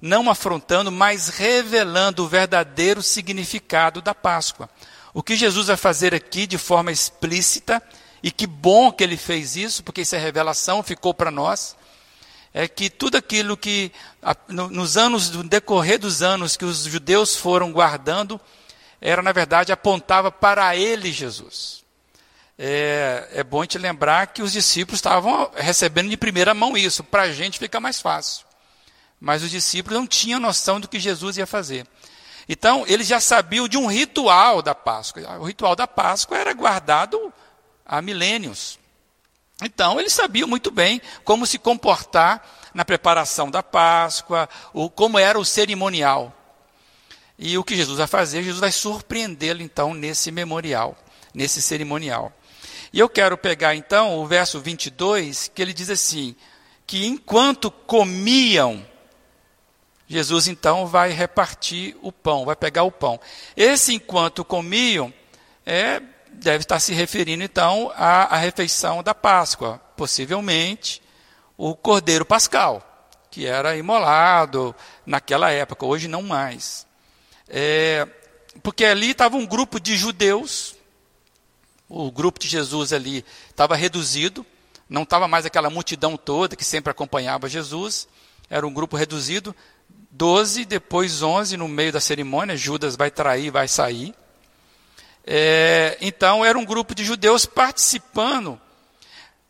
não 0.00 0.30
afrontando, 0.30 0.90
mas 0.90 1.28
revelando 1.28 2.24
o 2.24 2.28
verdadeiro 2.28 3.02
significado 3.02 4.00
da 4.00 4.14
Páscoa. 4.14 4.70
O 5.12 5.22
que 5.22 5.36
Jesus 5.36 5.66
vai 5.66 5.76
fazer 5.76 6.14
aqui 6.14 6.46
de 6.46 6.56
forma 6.56 6.90
explícita, 6.90 7.82
e 8.24 8.30
que 8.30 8.46
bom 8.46 8.90
que 8.90 9.04
ele 9.04 9.18
fez 9.18 9.54
isso, 9.54 9.84
porque 9.84 10.00
isso 10.00 10.16
é 10.16 10.18
revelação, 10.18 10.82
ficou 10.82 11.12
para 11.12 11.30
nós, 11.30 11.76
é 12.54 12.66
que 12.66 12.88
tudo 12.88 13.18
aquilo 13.18 13.54
que, 13.54 13.92
nos 14.48 14.96
anos, 14.96 15.28
no 15.28 15.44
decorrer 15.44 15.98
dos 15.98 16.22
anos 16.22 16.56
que 16.56 16.64
os 16.64 16.84
judeus 16.84 17.36
foram 17.36 17.70
guardando, 17.70 18.40
era, 18.98 19.20
na 19.20 19.30
verdade, 19.30 19.72
apontava 19.72 20.32
para 20.32 20.74
ele, 20.74 21.12
Jesus. 21.12 21.84
É, 22.58 23.28
é 23.30 23.44
bom 23.44 23.66
te 23.66 23.76
lembrar 23.76 24.28
que 24.28 24.40
os 24.40 24.52
discípulos 24.52 25.00
estavam 25.00 25.50
recebendo 25.54 26.08
de 26.08 26.16
primeira 26.16 26.54
mão 26.54 26.78
isso, 26.78 27.04
para 27.04 27.24
a 27.24 27.30
gente 27.32 27.58
fica 27.58 27.78
mais 27.78 28.00
fácil. 28.00 28.46
Mas 29.20 29.42
os 29.42 29.50
discípulos 29.50 29.98
não 29.98 30.06
tinham 30.06 30.40
noção 30.40 30.80
do 30.80 30.88
que 30.88 30.98
Jesus 30.98 31.36
ia 31.36 31.46
fazer. 31.46 31.86
Então, 32.48 32.86
eles 32.86 33.06
já 33.06 33.20
sabiam 33.20 33.68
de 33.68 33.76
um 33.76 33.86
ritual 33.86 34.62
da 34.62 34.74
Páscoa. 34.74 35.38
O 35.40 35.44
ritual 35.44 35.76
da 35.76 35.86
Páscoa 35.86 36.38
era 36.38 36.54
guardado 36.54 37.30
há 37.84 38.00
milênios. 38.00 38.78
Então, 39.62 40.00
eles 40.00 40.12
sabiam 40.12 40.48
muito 40.48 40.70
bem 40.70 41.00
como 41.24 41.46
se 41.46 41.58
comportar 41.58 42.44
na 42.74 42.84
preparação 42.84 43.50
da 43.50 43.62
Páscoa, 43.62 44.48
o, 44.72 44.90
como 44.90 45.18
era 45.18 45.38
o 45.38 45.44
cerimonial. 45.44 46.32
E 47.38 47.56
o 47.56 47.64
que 47.64 47.76
Jesus 47.76 47.98
vai 47.98 48.06
fazer? 48.06 48.42
Jesus 48.42 48.60
vai 48.60 48.72
surpreendê-lo, 48.72 49.62
então, 49.62 49.94
nesse 49.94 50.30
memorial, 50.30 50.96
nesse 51.32 51.62
cerimonial. 51.62 52.32
E 52.92 52.98
eu 52.98 53.08
quero 53.08 53.36
pegar, 53.36 53.74
então, 53.74 54.18
o 54.18 54.26
verso 54.26 54.60
22, 54.60 55.50
que 55.54 55.60
ele 55.60 55.72
diz 55.72 55.90
assim: 55.90 56.34
que 56.86 57.06
enquanto 57.06 57.70
comiam, 57.70 58.84
Jesus 60.06 60.46
então 60.46 60.86
vai 60.86 61.10
repartir 61.10 61.96
o 62.02 62.12
pão, 62.12 62.44
vai 62.44 62.54
pegar 62.54 62.82
o 62.82 62.92
pão. 62.92 63.18
Esse 63.56 63.94
enquanto 63.94 64.44
comiam, 64.44 65.12
é, 65.64 66.00
deve 66.34 66.64
estar 66.64 66.80
se 66.80 66.92
referindo 66.92 67.42
então 67.42 67.92
à, 67.94 68.34
à 68.34 68.36
refeição 68.36 69.02
da 69.02 69.14
Páscoa, 69.14 69.80
possivelmente 69.96 71.02
o 71.56 71.74
cordeiro 71.74 72.24
pascal, 72.24 73.10
que 73.30 73.46
era 73.46 73.76
imolado 73.76 74.74
naquela 75.06 75.50
época, 75.50 75.86
hoje 75.86 76.08
não 76.08 76.22
mais. 76.22 76.86
É, 77.48 78.06
porque 78.62 78.84
ali 78.84 79.10
estava 79.10 79.36
um 79.36 79.46
grupo 79.46 79.78
de 79.78 79.96
judeus, 79.96 80.74
o 81.88 82.10
grupo 82.10 82.38
de 82.38 82.48
Jesus 82.48 82.92
ali 82.92 83.24
estava 83.48 83.76
reduzido, 83.76 84.44
não 84.88 85.02
estava 85.02 85.28
mais 85.28 85.46
aquela 85.46 85.70
multidão 85.70 86.16
toda 86.16 86.56
que 86.56 86.64
sempre 86.64 86.90
acompanhava 86.90 87.48
Jesus, 87.48 88.08
era 88.50 88.66
um 88.66 88.72
grupo 88.72 88.96
reduzido, 88.96 89.54
Doze, 90.16 90.64
depois 90.64 91.22
onze 91.22 91.56
no 91.56 91.66
meio 91.66 91.92
da 91.92 92.00
cerimônia, 92.00 92.56
Judas 92.56 92.94
vai 92.94 93.10
trair, 93.10 93.50
vai 93.50 93.66
sair. 93.66 94.14
É, 95.26 95.96
então 96.00 96.44
era 96.44 96.58
um 96.58 96.64
grupo 96.64 96.94
de 96.94 97.04
judeus 97.04 97.46
participando 97.46 98.60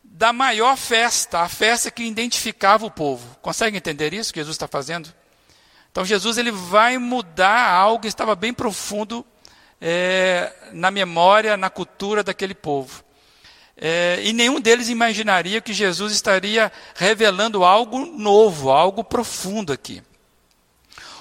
da 0.03 0.31
maior 0.31 0.77
festa, 0.77 1.41
a 1.41 1.49
festa 1.49 1.91
que 1.91 2.03
identificava 2.03 2.85
o 2.85 2.91
povo. 2.91 3.37
Consegue 3.41 3.75
entender 3.75 4.13
isso 4.13 4.33
que 4.33 4.39
Jesus 4.39 4.55
está 4.55 4.67
fazendo? 4.67 5.13
Então 5.91 6.05
Jesus 6.05 6.37
ele 6.37 6.51
vai 6.51 6.97
mudar 6.97 7.69
algo 7.69 8.01
que 8.01 8.07
estava 8.07 8.35
bem 8.35 8.53
profundo 8.53 9.25
é, 9.81 10.53
na 10.71 10.89
memória, 10.89 11.57
na 11.57 11.69
cultura 11.69 12.23
daquele 12.23 12.55
povo. 12.55 13.03
É, 13.77 14.21
e 14.23 14.31
nenhum 14.31 14.61
deles 14.61 14.87
imaginaria 14.87 15.59
que 15.59 15.73
Jesus 15.73 16.13
estaria 16.13 16.71
revelando 16.95 17.65
algo 17.65 18.05
novo, 18.05 18.71
algo 18.71 19.03
profundo 19.03 19.73
aqui. 19.73 20.01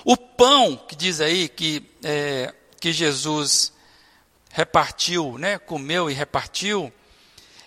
O 0.05 0.17
pão, 0.17 0.77
que 0.77 0.95
diz 0.95 1.21
aí 1.21 1.49
que, 1.49 1.83
é, 2.05 2.55
que 2.81 2.93
Jesus 2.93 3.74
repartiu, 4.55 5.37
né, 5.37 5.59
comeu 5.59 6.09
e 6.09 6.15
repartiu, 6.15 6.93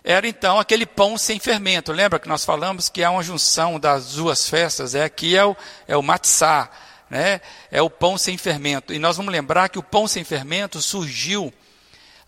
era 0.02 0.26
então 0.26 0.58
aquele 0.58 0.86
pão 0.86 1.18
sem 1.18 1.38
fermento. 1.38 1.92
Lembra 1.92 2.18
que 2.18 2.30
nós 2.30 2.46
falamos 2.46 2.88
que 2.88 3.04
há 3.04 3.12
uma 3.12 3.22
junção 3.22 3.78
das 3.78 4.14
duas 4.14 4.48
festas? 4.48 4.96
É 4.96 5.04
aqui 5.04 5.36
é 5.36 5.44
o, 5.44 5.54
é 5.86 5.98
o 5.98 6.02
matzá, 6.02 6.70
né? 7.10 7.42
é 7.70 7.82
o 7.82 7.90
pão 7.90 8.18
sem 8.18 8.38
fermento. 8.38 8.94
E 8.94 9.00
nós 9.00 9.18
vamos 9.18 9.34
lembrar 9.34 9.68
que 9.68 9.78
o 9.78 9.84
pão 9.84 10.08
sem 10.08 10.24
fermento 10.24 10.82
surgiu 10.82 11.54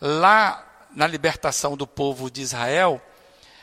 lá 0.02 0.62
na 0.94 1.08
libertação 1.08 1.78
do 1.78 1.88
povo 1.88 2.30
de 2.30 2.42
Israel, 2.42 3.02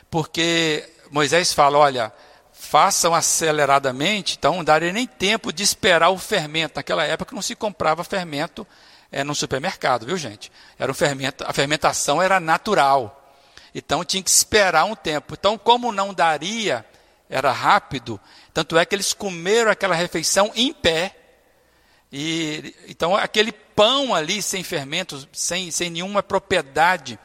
porque 0.09 0.83
Moisés 1.11 1.53
fala: 1.53 1.77
olha, 1.77 2.11
façam 2.51 3.13
aceleradamente, 3.13 4.35
então 4.35 4.55
não 4.55 4.63
daria 4.63 4.91
nem 4.91 5.05
tempo 5.05 5.53
de 5.53 5.61
esperar 5.61 6.09
o 6.09 6.17
fermento. 6.17 6.77
Naquela 6.77 7.03
época 7.03 7.35
não 7.35 7.41
se 7.43 7.55
comprava 7.55 8.03
fermento 8.03 8.65
é, 9.11 9.23
no 9.23 9.33
supermercado, 9.33 10.05
viu 10.05 10.17
gente? 10.17 10.51
Era 10.77 10.91
um 10.91 10.95
fermento, 10.95 11.43
a 11.47 11.53
fermentação 11.53 12.21
era 12.21 12.39
natural. 12.39 13.35
Então 13.73 14.03
tinha 14.03 14.23
que 14.23 14.29
esperar 14.29 14.85
um 14.85 14.95
tempo. 14.95 15.35
Então, 15.37 15.57
como 15.57 15.91
não 15.91 16.13
daria, 16.13 16.85
era 17.29 17.51
rápido, 17.51 18.19
tanto 18.53 18.77
é 18.77 18.85
que 18.85 18.95
eles 18.95 19.13
comeram 19.13 19.71
aquela 19.71 19.95
refeição 19.95 20.51
em 20.55 20.73
pé. 20.73 21.15
E, 22.11 22.73
então, 22.87 23.15
aquele 23.15 23.51
pão 23.51 24.15
ali 24.15 24.41
sem 24.41 24.63
fermento, 24.63 25.27
sem, 25.33 25.69
sem 25.71 25.89
nenhuma 25.89 26.23
propriedade, 26.23 27.19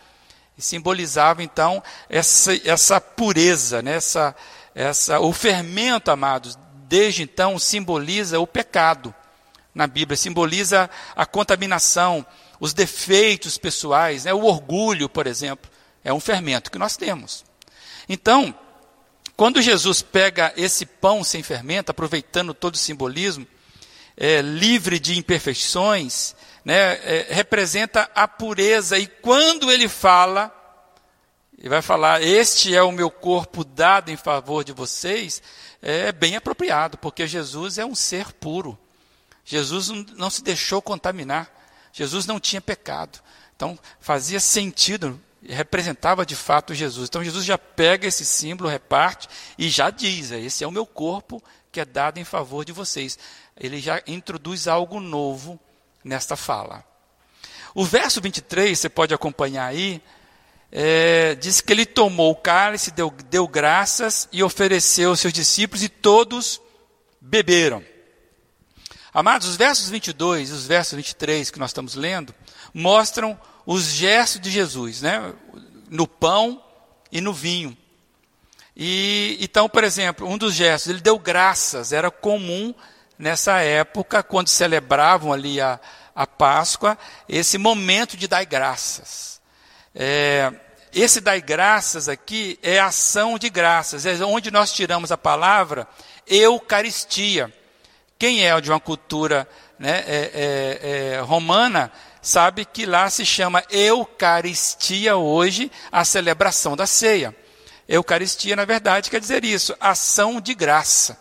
simbolizava 0.58 1.42
então 1.42 1.82
essa, 2.08 2.52
essa 2.68 3.00
pureza, 3.00 3.82
né? 3.82 3.96
essa, 3.96 4.34
essa, 4.74 5.20
o 5.20 5.32
fermento, 5.32 6.10
amados, 6.10 6.58
desde 6.86 7.22
então 7.22 7.58
simboliza 7.58 8.38
o 8.38 8.46
pecado 8.46 9.14
na 9.74 9.86
Bíblia, 9.86 10.16
simboliza 10.16 10.88
a 11.16 11.24
contaminação, 11.24 12.26
os 12.60 12.74
defeitos 12.74 13.58
pessoais, 13.58 14.24
né? 14.24 14.32
o 14.32 14.44
orgulho, 14.44 15.08
por 15.08 15.26
exemplo, 15.26 15.70
é 16.04 16.12
um 16.12 16.20
fermento 16.20 16.70
que 16.70 16.78
nós 16.78 16.96
temos. 16.96 17.44
Então, 18.08 18.54
quando 19.36 19.62
Jesus 19.62 20.02
pega 20.02 20.52
esse 20.56 20.84
pão 20.84 21.24
sem 21.24 21.42
fermento, 21.42 21.90
aproveitando 21.90 22.52
todo 22.52 22.74
o 22.74 22.78
simbolismo, 22.78 23.46
é, 24.16 24.42
livre 24.42 24.98
de 24.98 25.18
imperfeições, 25.18 26.34
né, 26.64 26.94
é, 27.02 27.26
representa 27.30 28.10
a 28.14 28.28
pureza. 28.28 28.98
E 28.98 29.06
quando 29.06 29.70
ele 29.70 29.88
fala, 29.88 30.54
ele 31.58 31.68
vai 31.68 31.82
falar: 31.82 32.22
Este 32.22 32.74
é 32.74 32.82
o 32.82 32.92
meu 32.92 33.10
corpo 33.10 33.64
dado 33.64 34.10
em 34.10 34.16
favor 34.16 34.64
de 34.64 34.72
vocês, 34.72 35.42
é 35.80 36.12
bem 36.12 36.36
apropriado, 36.36 36.98
porque 36.98 37.26
Jesus 37.26 37.78
é 37.78 37.86
um 37.86 37.94
ser 37.94 38.32
puro. 38.32 38.78
Jesus 39.44 39.88
não 39.88 40.30
se 40.30 40.42
deixou 40.42 40.80
contaminar. 40.80 41.50
Jesus 41.92 42.26
não 42.26 42.40
tinha 42.40 42.60
pecado. 42.60 43.20
Então, 43.54 43.78
fazia 44.00 44.40
sentido, 44.40 45.20
representava 45.46 46.24
de 46.24 46.34
fato 46.34 46.74
Jesus. 46.74 47.08
Então, 47.08 47.22
Jesus 47.22 47.44
já 47.44 47.58
pega 47.58 48.06
esse 48.06 48.24
símbolo, 48.24 48.70
reparte 48.70 49.28
e 49.58 49.68
já 49.68 49.90
diz: 49.90 50.30
Esse 50.30 50.64
é 50.64 50.66
o 50.66 50.72
meu 50.72 50.86
corpo 50.86 51.42
que 51.70 51.80
é 51.80 51.84
dado 51.84 52.18
em 52.18 52.24
favor 52.24 52.64
de 52.64 52.72
vocês. 52.72 53.18
Ele 53.56 53.80
já 53.80 54.02
introduz 54.06 54.68
algo 54.68 55.00
novo 55.00 55.58
nesta 56.04 56.36
fala. 56.36 56.84
O 57.74 57.84
verso 57.84 58.20
23, 58.20 58.78
você 58.78 58.88
pode 58.88 59.14
acompanhar 59.14 59.66
aí, 59.66 60.02
é, 60.70 61.34
diz 61.34 61.60
que 61.60 61.72
ele 61.72 61.86
tomou 61.86 62.32
o 62.32 62.36
cálice, 62.36 62.90
deu, 62.90 63.10
deu 63.30 63.48
graças 63.48 64.28
e 64.30 64.42
ofereceu 64.42 65.10
aos 65.10 65.20
seus 65.20 65.32
discípulos 65.32 65.82
e 65.82 65.88
todos 65.88 66.60
beberam. 67.20 67.91
Amados, 69.14 69.46
os 69.46 69.56
versos 69.56 69.90
22 69.90 70.48
e 70.48 70.52
os 70.52 70.66
versos 70.66 70.94
23 70.94 71.50
que 71.50 71.58
nós 71.58 71.68
estamos 71.68 71.94
lendo 71.94 72.34
mostram 72.72 73.38
os 73.66 73.84
gestos 73.84 74.40
de 74.40 74.50
Jesus, 74.50 75.02
né? 75.02 75.34
no 75.90 76.08
pão 76.08 76.64
e 77.10 77.20
no 77.20 77.34
vinho. 77.34 77.76
E 78.74 79.36
então, 79.38 79.68
por 79.68 79.84
exemplo, 79.84 80.26
um 80.26 80.38
dos 80.38 80.54
gestos, 80.54 80.88
ele 80.88 81.02
deu 81.02 81.18
graças, 81.18 81.92
era 81.92 82.10
comum 82.10 82.74
nessa 83.18 83.60
época, 83.60 84.22
quando 84.22 84.48
celebravam 84.48 85.30
ali 85.30 85.60
a, 85.60 85.78
a 86.14 86.26
Páscoa, 86.26 86.96
esse 87.28 87.58
momento 87.58 88.16
de 88.16 88.26
dar 88.26 88.44
graças. 88.44 89.42
É, 89.94 90.50
esse 90.90 91.20
dar 91.20 91.38
graças 91.38 92.08
aqui 92.08 92.58
é 92.62 92.80
ação 92.80 93.38
de 93.38 93.50
graças, 93.50 94.06
é 94.06 94.24
onde 94.24 94.50
nós 94.50 94.72
tiramos 94.72 95.12
a 95.12 95.18
palavra 95.18 95.86
Eucaristia. 96.26 97.52
Quem 98.22 98.46
é 98.46 98.60
de 98.60 98.70
uma 98.70 98.78
cultura 98.78 99.48
né, 99.76 100.04
é, 100.06 100.30
é, 100.32 101.14
é, 101.16 101.20
romana 101.22 101.90
sabe 102.20 102.64
que 102.64 102.86
lá 102.86 103.10
se 103.10 103.26
chama 103.26 103.64
Eucaristia 103.68 105.16
hoje 105.16 105.72
a 105.90 106.04
celebração 106.04 106.76
da 106.76 106.86
ceia. 106.86 107.34
Eucaristia, 107.88 108.54
na 108.54 108.64
verdade, 108.64 109.10
quer 109.10 109.18
dizer 109.18 109.44
isso, 109.44 109.74
ação 109.80 110.40
de 110.40 110.54
graça. 110.54 111.18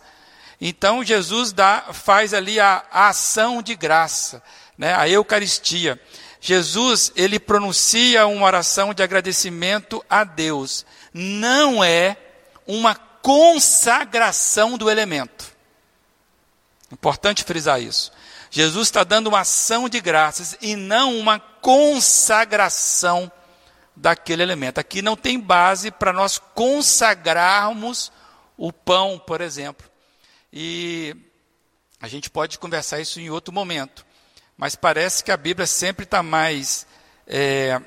Então 0.60 1.02
Jesus 1.02 1.52
dá, 1.52 1.86
faz 1.92 2.32
ali 2.32 2.60
a, 2.60 2.84
a 2.88 3.08
ação 3.08 3.60
de 3.60 3.74
graça, 3.74 4.40
né, 4.78 4.94
a 4.94 5.08
Eucaristia. 5.08 6.00
Jesus, 6.40 7.12
ele 7.16 7.40
pronuncia 7.40 8.28
uma 8.28 8.46
oração 8.46 8.94
de 8.94 9.02
agradecimento 9.02 10.04
a 10.08 10.22
Deus. 10.22 10.86
Não 11.12 11.82
é 11.82 12.16
uma 12.64 12.94
consagração 12.94 14.78
do 14.78 14.88
elemento. 14.88 15.51
Importante 16.92 17.42
frisar 17.42 17.80
isso. 17.80 18.12
Jesus 18.50 18.88
está 18.88 19.02
dando 19.02 19.28
uma 19.28 19.40
ação 19.40 19.88
de 19.88 19.98
graças 19.98 20.58
e 20.60 20.76
não 20.76 21.18
uma 21.18 21.40
consagração 21.40 23.32
daquele 23.96 24.42
elemento. 24.42 24.78
Aqui 24.78 25.00
não 25.00 25.16
tem 25.16 25.40
base 25.40 25.90
para 25.90 26.12
nós 26.12 26.38
consagrarmos 26.38 28.12
o 28.58 28.70
pão, 28.70 29.18
por 29.18 29.40
exemplo. 29.40 29.88
E 30.52 31.16
a 31.98 32.06
gente 32.06 32.28
pode 32.28 32.58
conversar 32.58 33.00
isso 33.00 33.18
em 33.18 33.30
outro 33.30 33.54
momento. 33.54 34.04
Mas 34.54 34.76
parece 34.76 35.24
que 35.24 35.32
a 35.32 35.36
Bíblia 35.36 35.66
sempre 35.66 36.04
está 36.04 36.22
mais 36.22 36.86
é, 37.26 37.80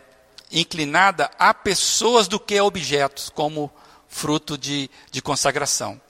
inclinada 0.52 1.30
a 1.38 1.54
pessoas 1.54 2.28
do 2.28 2.40
que 2.40 2.58
a 2.58 2.64
objetos, 2.64 3.30
como 3.30 3.72
fruto 4.08 4.58
de, 4.58 4.90
de 5.12 5.22
consagração. 5.22 6.02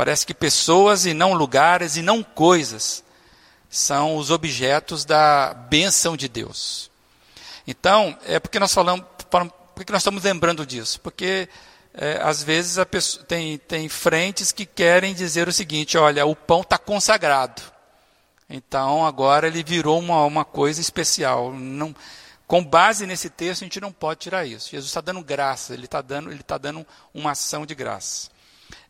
Parece 0.00 0.24
que 0.24 0.32
pessoas 0.32 1.04
e 1.04 1.12
não 1.12 1.34
lugares 1.34 1.98
e 1.98 2.00
não 2.00 2.22
coisas 2.22 3.04
são 3.68 4.16
os 4.16 4.30
objetos 4.30 5.04
da 5.04 5.52
bênção 5.52 6.16
de 6.16 6.26
Deus. 6.26 6.90
Então, 7.66 8.18
é 8.24 8.40
porque 8.40 8.58
nós 8.58 8.72
falamos, 8.72 9.04
nós 9.30 10.00
estamos 10.00 10.24
lembrando 10.24 10.64
disso? 10.64 10.98
Porque 11.02 11.50
é, 11.92 12.18
às 12.22 12.42
vezes 12.42 12.82
pessoa, 12.86 13.26
tem, 13.26 13.58
tem 13.58 13.90
frentes 13.90 14.52
que 14.52 14.64
querem 14.64 15.12
dizer 15.12 15.48
o 15.48 15.52
seguinte: 15.52 15.98
olha, 15.98 16.24
o 16.24 16.34
pão 16.34 16.62
está 16.62 16.78
consagrado. 16.78 17.60
Então 18.48 19.04
agora 19.04 19.48
ele 19.48 19.62
virou 19.62 19.98
uma, 19.98 20.24
uma 20.24 20.46
coisa 20.46 20.80
especial. 20.80 21.52
Não, 21.52 21.94
com 22.46 22.64
base 22.64 23.06
nesse 23.06 23.28
texto, 23.28 23.60
a 23.60 23.66
gente 23.66 23.82
não 23.82 23.92
pode 23.92 24.20
tirar 24.20 24.46
isso. 24.46 24.70
Jesus 24.70 24.88
está 24.88 25.02
dando 25.02 25.22
graça, 25.22 25.74
ele 25.74 25.84
está 25.84 26.00
dando, 26.00 26.30
ele 26.30 26.40
está 26.40 26.56
dando 26.56 26.86
uma 27.12 27.32
ação 27.32 27.66
de 27.66 27.74
graça. 27.74 28.30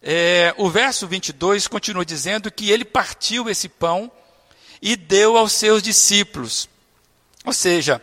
É, 0.02 0.54
o 0.56 0.70
verso 0.70 1.06
22 1.06 1.68
continua 1.68 2.04
dizendo 2.04 2.50
que 2.50 2.70
ele 2.70 2.84
partiu 2.84 3.50
esse 3.50 3.68
pão 3.68 4.10
e 4.80 4.96
deu 4.96 5.36
aos 5.36 5.52
seus 5.52 5.82
discípulos. 5.82 6.68
Ou 7.44 7.52
seja, 7.52 8.02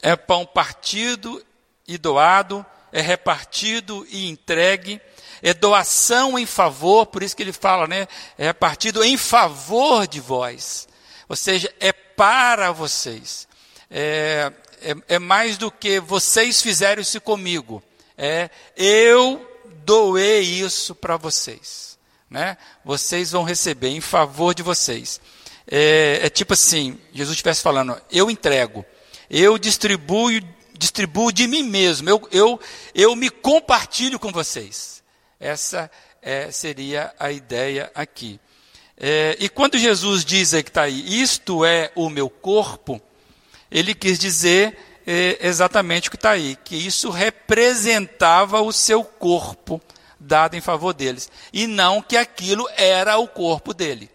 é 0.00 0.16
pão 0.16 0.44
partido 0.44 1.44
e 1.86 1.96
doado, 1.96 2.64
é 2.90 3.00
repartido 3.00 4.06
e 4.10 4.28
entregue, 4.28 5.00
é 5.40 5.54
doação 5.54 6.38
em 6.38 6.46
favor, 6.46 7.06
por 7.06 7.22
isso 7.22 7.36
que 7.36 7.42
ele 7.42 7.52
fala, 7.52 7.86
né? 7.86 8.06
É 8.36 8.46
repartido 8.46 9.02
em 9.02 9.16
favor 9.16 10.06
de 10.06 10.20
vós. 10.20 10.88
Ou 11.28 11.36
seja, 11.36 11.72
é 11.80 11.92
para 11.92 12.72
vocês. 12.72 13.48
É, 13.90 14.52
é, 14.80 15.14
é 15.14 15.18
mais 15.18 15.56
do 15.56 15.70
que 15.70 16.00
vocês 16.00 16.60
fizeram 16.60 17.00
isso 17.00 17.20
comigo. 17.20 17.82
É 18.16 18.50
eu 18.76 19.51
doei 19.84 20.40
isso 20.40 20.94
para 20.94 21.16
vocês. 21.16 21.98
Né? 22.28 22.56
Vocês 22.84 23.32
vão 23.32 23.44
receber 23.44 23.88
em 23.88 24.00
favor 24.00 24.54
de 24.54 24.62
vocês. 24.62 25.20
É, 25.66 26.20
é 26.22 26.30
tipo 26.30 26.54
assim, 26.54 26.98
Jesus 27.12 27.34
estivesse 27.34 27.62
falando, 27.62 28.00
eu 28.10 28.30
entrego, 28.30 28.84
eu 29.30 29.58
distribuo 29.58 30.30
distribuo 30.76 31.30
de 31.30 31.46
mim 31.46 31.62
mesmo, 31.62 32.08
eu, 32.10 32.28
eu, 32.32 32.60
eu 32.92 33.14
me 33.14 33.30
compartilho 33.30 34.18
com 34.18 34.32
vocês. 34.32 35.02
Essa 35.38 35.88
é, 36.20 36.50
seria 36.50 37.14
a 37.18 37.30
ideia 37.30 37.90
aqui. 37.94 38.40
É, 38.96 39.36
e 39.38 39.48
quando 39.48 39.78
Jesus 39.78 40.24
diz 40.24 40.54
aí 40.54 40.62
que 40.62 40.70
está 40.70 40.82
aí, 40.82 41.22
isto 41.22 41.64
é 41.64 41.92
o 41.94 42.10
meu 42.10 42.28
corpo, 42.28 43.00
ele 43.70 43.94
quis 43.94 44.18
dizer 44.18 44.76
é, 45.06 45.38
exatamente 45.46 46.08
o 46.08 46.10
que 46.10 46.16
está 46.16 46.30
aí, 46.30 46.56
que 46.64 46.76
isso 46.76 47.10
representava 47.10 48.60
o 48.60 48.72
seu 48.72 49.04
corpo 49.04 49.80
dado 50.18 50.54
em 50.54 50.60
favor 50.60 50.92
deles, 50.92 51.30
e 51.52 51.66
não 51.66 52.00
que 52.00 52.16
aquilo 52.16 52.68
era 52.76 53.18
o 53.18 53.26
corpo 53.26 53.74
dele. 53.74 54.10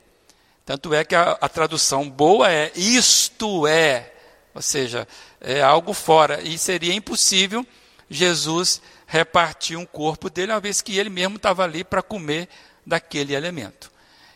Tanto 0.65 0.93
é 0.93 1.03
que 1.03 1.15
a, 1.15 1.37
a 1.39 1.49
tradução 1.49 2.09
boa 2.09 2.51
é 2.51 2.71
isto 2.75 3.65
é, 3.67 4.11
ou 4.53 4.61
seja, 4.61 5.07
é 5.39 5.61
algo 5.61 5.93
fora. 5.93 6.41
E 6.41 6.57
seria 6.57 6.93
impossível 6.93 7.65
Jesus 8.09 8.81
repartir 9.05 9.77
um 9.77 9.85
corpo 9.85 10.29
dele, 10.29 10.51
uma 10.51 10.59
vez 10.59 10.81
que 10.81 10.97
ele 10.97 11.09
mesmo 11.09 11.37
estava 11.37 11.63
ali 11.63 11.83
para 11.83 12.01
comer 12.01 12.49
daquele 12.85 13.33
elemento. 13.33 13.91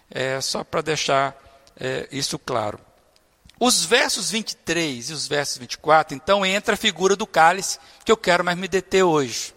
É 0.09 0.39
só 0.41 0.63
para 0.63 0.81
deixar 0.81 1.35
é, 1.79 2.07
isso 2.11 2.37
claro. 2.39 2.79
Os 3.63 3.85
versos 3.85 4.31
23 4.31 5.11
e 5.11 5.13
os 5.13 5.27
versos 5.27 5.59
24, 5.59 6.15
então, 6.15 6.43
entra 6.43 6.73
a 6.73 6.77
figura 6.77 7.15
do 7.15 7.27
cálice, 7.27 7.77
que 8.03 8.11
eu 8.11 8.17
quero 8.17 8.43
mais 8.43 8.57
me 8.57 8.67
deter 8.67 9.03
hoje. 9.03 9.53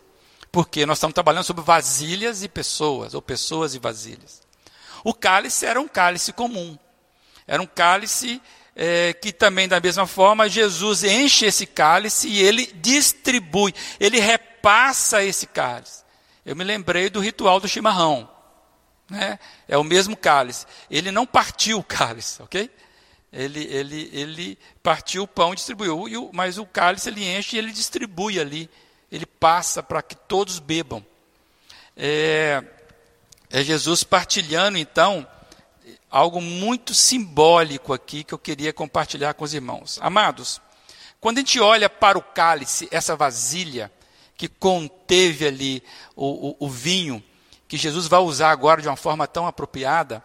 Porque 0.53 0.85
nós 0.85 0.99
estamos 0.99 1.15
trabalhando 1.15 1.45
sobre 1.45 1.65
vasilhas 1.65 2.43
e 2.43 2.49
pessoas, 2.49 3.15
ou 3.15 3.23
pessoas 3.23 3.75
e 3.75 3.79
vasilhas. 3.79 4.43
O 5.03 5.15
cálice 5.15 5.65
era 5.65 5.81
um 5.81 5.89
cálice 5.89 6.35
comum. 6.35 6.79
Era 7.47 7.63
um 7.63 7.67
cálice 7.67 8.43
é, 8.77 9.15
que 9.15 9.33
também, 9.33 9.67
da 9.67 9.81
mesma 9.81 10.07
forma, 10.07 10.51
Jesus 10.51 11.03
enche 11.03 11.47
esse 11.47 11.65
cálice 11.65 12.29
e 12.29 12.43
ele 12.43 12.67
distribui, 12.75 13.75
ele 13.99 14.21
repassa 14.21 15.25
esse 15.25 15.47
cálice. 15.47 16.05
Eu 16.45 16.55
me 16.55 16.63
lembrei 16.63 17.09
do 17.09 17.21
ritual 17.21 17.59
do 17.59 17.67
chimarrão. 17.67 18.29
Né? 19.09 19.39
É 19.67 19.79
o 19.79 19.85
mesmo 19.85 20.15
cálice. 20.15 20.67
Ele 20.91 21.11
não 21.11 21.25
partiu 21.25 21.79
o 21.79 21.83
cálice, 21.89 22.43
ok? 22.43 22.71
Ele, 23.35 23.65
ele, 23.65 24.11
ele 24.13 24.59
partiu 24.81 25.25
o 25.25 25.29
pão 25.29 25.53
e 25.53 25.57
distribuiu, 25.57 26.31
mas 26.33 26.57
o 26.57 26.65
cálice 26.65 27.09
ele 27.09 27.27
enche 27.27 27.57
e 27.57 27.59
ele 27.59 27.73
distribui 27.73 28.39
ali. 28.39 28.71
Ele 29.11 29.27
passa 29.27 29.83
para 29.83 30.01
que 30.01 30.15
todos 30.15 30.61
bebam. 30.61 31.05
É, 31.97 32.63
é 33.51 33.63
Jesus 33.65 34.05
partilhando, 34.05 34.79
então, 34.79 35.27
algo 36.09 36.41
muito 36.41 36.95
simbólico 36.95 37.93
aqui 37.93 38.23
que 38.23 38.33
eu 38.33 38.39
queria 38.39 38.73
compartilhar 38.73 39.35
com 39.35 39.45
os 39.45 39.53
irmãos. 39.53 39.99
Amados, 40.01 40.61
Quando 41.21 41.39
a 41.39 41.41
gente 41.41 41.59
olha 41.59 41.89
para 41.91 42.19
o 42.19 42.23
cálice, 42.23 42.87
essa 42.91 43.17
vasilha 43.17 43.91
que 44.37 44.47
conteve 44.47 45.47
ali 45.47 45.83
o, 46.15 46.51
o, 46.51 46.57
o 46.67 46.69
vinho, 46.69 47.23
que 47.67 47.77
Jesus 47.77 48.07
vai 48.07 48.21
usar 48.21 48.51
agora 48.51 48.83
de 48.83 48.89
uma 48.89 48.97
forma 48.97 49.27
tão 49.27 49.47
apropriada, 49.47 50.23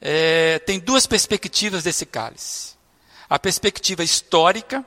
é, 0.00 0.58
tem 0.60 0.78
duas 0.78 1.06
perspectivas 1.06 1.82
desse 1.82 2.06
cálice: 2.06 2.74
a 3.28 3.38
perspectiva 3.38 4.02
histórica 4.02 4.86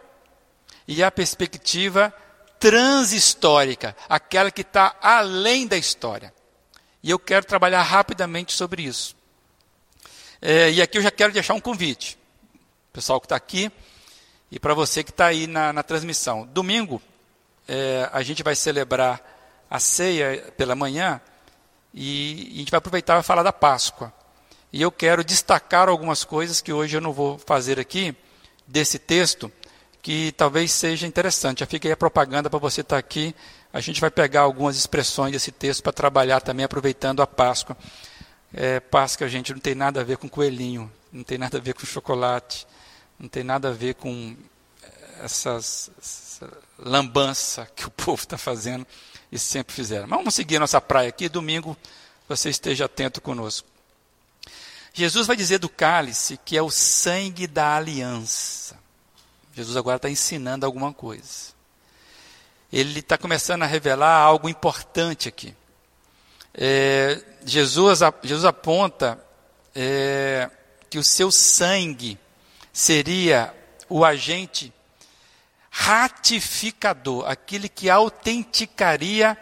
e 0.88 1.04
a 1.04 1.12
perspectiva 1.12 2.14
transhistórica, 2.60 3.96
aquela 4.08 4.52
que 4.52 4.62
está 4.62 4.96
além 5.02 5.68
da 5.68 5.78
história. 5.78 6.34
E 7.04 7.10
eu 7.10 7.18
quero 7.18 7.46
trabalhar 7.46 7.82
rapidamente 7.82 8.54
sobre 8.54 8.84
isso. 8.84 9.16
É, 10.42 10.72
e 10.72 10.82
aqui 10.82 10.98
eu 10.98 11.02
já 11.02 11.12
quero 11.12 11.34
deixar 11.34 11.54
um 11.54 11.60
convite, 11.60 12.18
pessoal 12.94 13.20
que 13.20 13.26
está 13.26 13.36
aqui 13.36 13.72
e 14.52 14.60
para 14.60 14.74
você 14.74 15.04
que 15.04 15.12
está 15.12 15.28
aí 15.28 15.48
na, 15.48 15.72
na, 15.72 15.82
transmissão. 15.82 16.46
Domingo 16.46 17.02
é, 17.68 18.10
a 18.12 18.22
gente 18.22 18.44
vai 18.44 18.54
celebrar 18.54 19.22
a 19.70 19.80
ceia 19.80 20.52
pela 20.58 20.76
manhã 20.76 21.22
e, 21.94 22.50
e 22.52 22.56
a 22.56 22.60
gente 22.60 22.72
vai 22.72 22.80
aproveitar 22.80 23.20
e 23.20 23.24
falar 23.24 23.44
da 23.44 23.54
Páscoa. 23.54 24.14
E 24.74 24.82
eu 24.82 24.92
quero 24.92 25.24
destacar 25.24 25.90
algumas 25.90 26.24
coisas 26.24 26.62
que 26.62 26.72
hoje 26.72 26.96
eu 26.96 27.02
não 27.02 27.12
vou 27.12 27.38
fazer 27.38 27.80
aqui, 27.80 28.16
desse 28.66 28.98
texto, 28.98 29.52
que 30.02 30.32
talvez 30.32 30.72
seja 30.72 31.06
interessante. 31.06 31.60
Já 31.60 31.66
fica 31.66 31.88
aí 31.88 31.92
a 31.92 31.98
propaganda 31.98 32.50
para 32.50 32.58
você 32.58 32.82
estar 32.82 32.98
aqui. 32.98 33.36
A 33.74 33.82
gente 33.82 34.00
vai 34.00 34.10
pegar 34.10 34.42
algumas 34.42 34.78
expressões 34.78 35.34
desse 35.34 35.52
texto 35.52 35.84
para 35.84 35.92
trabalhar 35.92 36.42
também, 36.42 36.64
aproveitando 36.64 37.22
a 37.22 37.28
Páscoa. 37.28 37.78
É, 38.54 38.80
Páscoa, 38.80 39.28
gente, 39.28 39.54
não 39.54 39.60
tem 39.60 39.76
nada 39.76 40.02
a 40.02 40.04
ver 40.04 40.18
com 40.18 40.30
coelhinho, 40.30 40.92
não 41.12 41.24
tem 41.24 41.38
nada 41.38 41.58
a 41.58 41.62
ver 41.62 41.74
com 41.74 41.86
chocolate, 41.86 42.66
não 43.20 43.30
tem 43.30 43.44
nada 43.44 43.70
a 43.70 43.72
ver 43.72 43.96
com 43.96 44.36
essas, 45.22 45.92
essa 46.02 46.50
lambança 46.80 47.68
que 47.76 47.86
o 47.86 47.92
povo 47.92 48.22
está 48.22 48.38
fazendo 48.38 48.86
e 49.32 49.38
sempre 49.38 49.74
fizeram. 49.74 50.08
Mas 50.08 50.18
vamos 50.18 50.34
seguir 50.34 50.60
nossa 50.60 50.82
praia 50.82 51.10
aqui. 51.10 51.30
Domingo 51.30 51.78
você 52.28 52.50
esteja 52.50 52.86
atento 52.86 53.22
conosco. 53.22 53.71
Jesus 54.94 55.28
vai 55.28 55.36
dizer 55.36 55.58
do 55.60 55.70
cálice 55.70 56.38
que 56.44 56.58
é 56.58 56.62
o 56.62 56.70
sangue 56.70 57.48
da 57.48 57.76
aliança. 57.76 58.78
Jesus 59.54 59.76
agora 59.78 59.98
está 59.98 60.10
ensinando 60.10 60.66
alguma 60.66 60.94
coisa. 60.94 61.52
Ele 62.72 63.00
está 63.00 63.18
começando 63.18 63.64
a 63.64 63.68
revelar 63.68 64.18
algo 64.18 64.48
importante 64.48 65.28
aqui. 65.28 65.56
É, 66.54 67.22
Jesus, 67.46 68.00
Jesus 68.24 68.46
aponta 68.46 69.20
é, 69.76 70.50
que 70.90 70.98
o 70.98 71.04
seu 71.04 71.32
sangue 71.32 72.18
seria 72.72 73.54
o 73.90 74.06
agente 74.06 74.74
ratificador, 75.70 77.30
aquele 77.30 77.70
que 77.70 77.90
autenticaria 77.90 79.38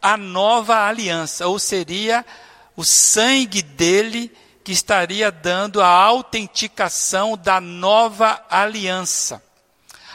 a 0.00 0.16
nova 0.16 0.86
aliança, 0.86 1.46
ou 1.46 1.58
seria 1.58 2.24
o 2.76 2.84
sangue 2.84 3.62
dele 3.62 4.32
que 4.64 4.72
estaria 4.72 5.30
dando 5.30 5.82
a 5.82 5.86
autenticação 5.86 7.36
da 7.36 7.60
nova 7.60 8.42
aliança. 8.48 9.42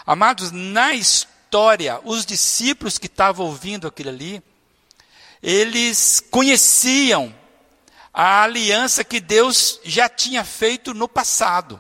Amados, 0.04 0.52
na 0.52 0.92
história, 0.96 2.00
os 2.04 2.26
discípulos 2.26 2.98
que 2.98 3.06
estavam 3.06 3.46
ouvindo 3.46 3.88
aquilo 3.88 4.10
ali, 4.10 4.42
eles 5.42 6.20
conheciam 6.32 7.34
a 8.12 8.42
aliança 8.42 9.04
que 9.04 9.20
Deus 9.20 9.80
já 9.86 10.10
tinha 10.10 10.44
feito 10.44 10.96
no 10.96 11.08
passado. 11.08 11.80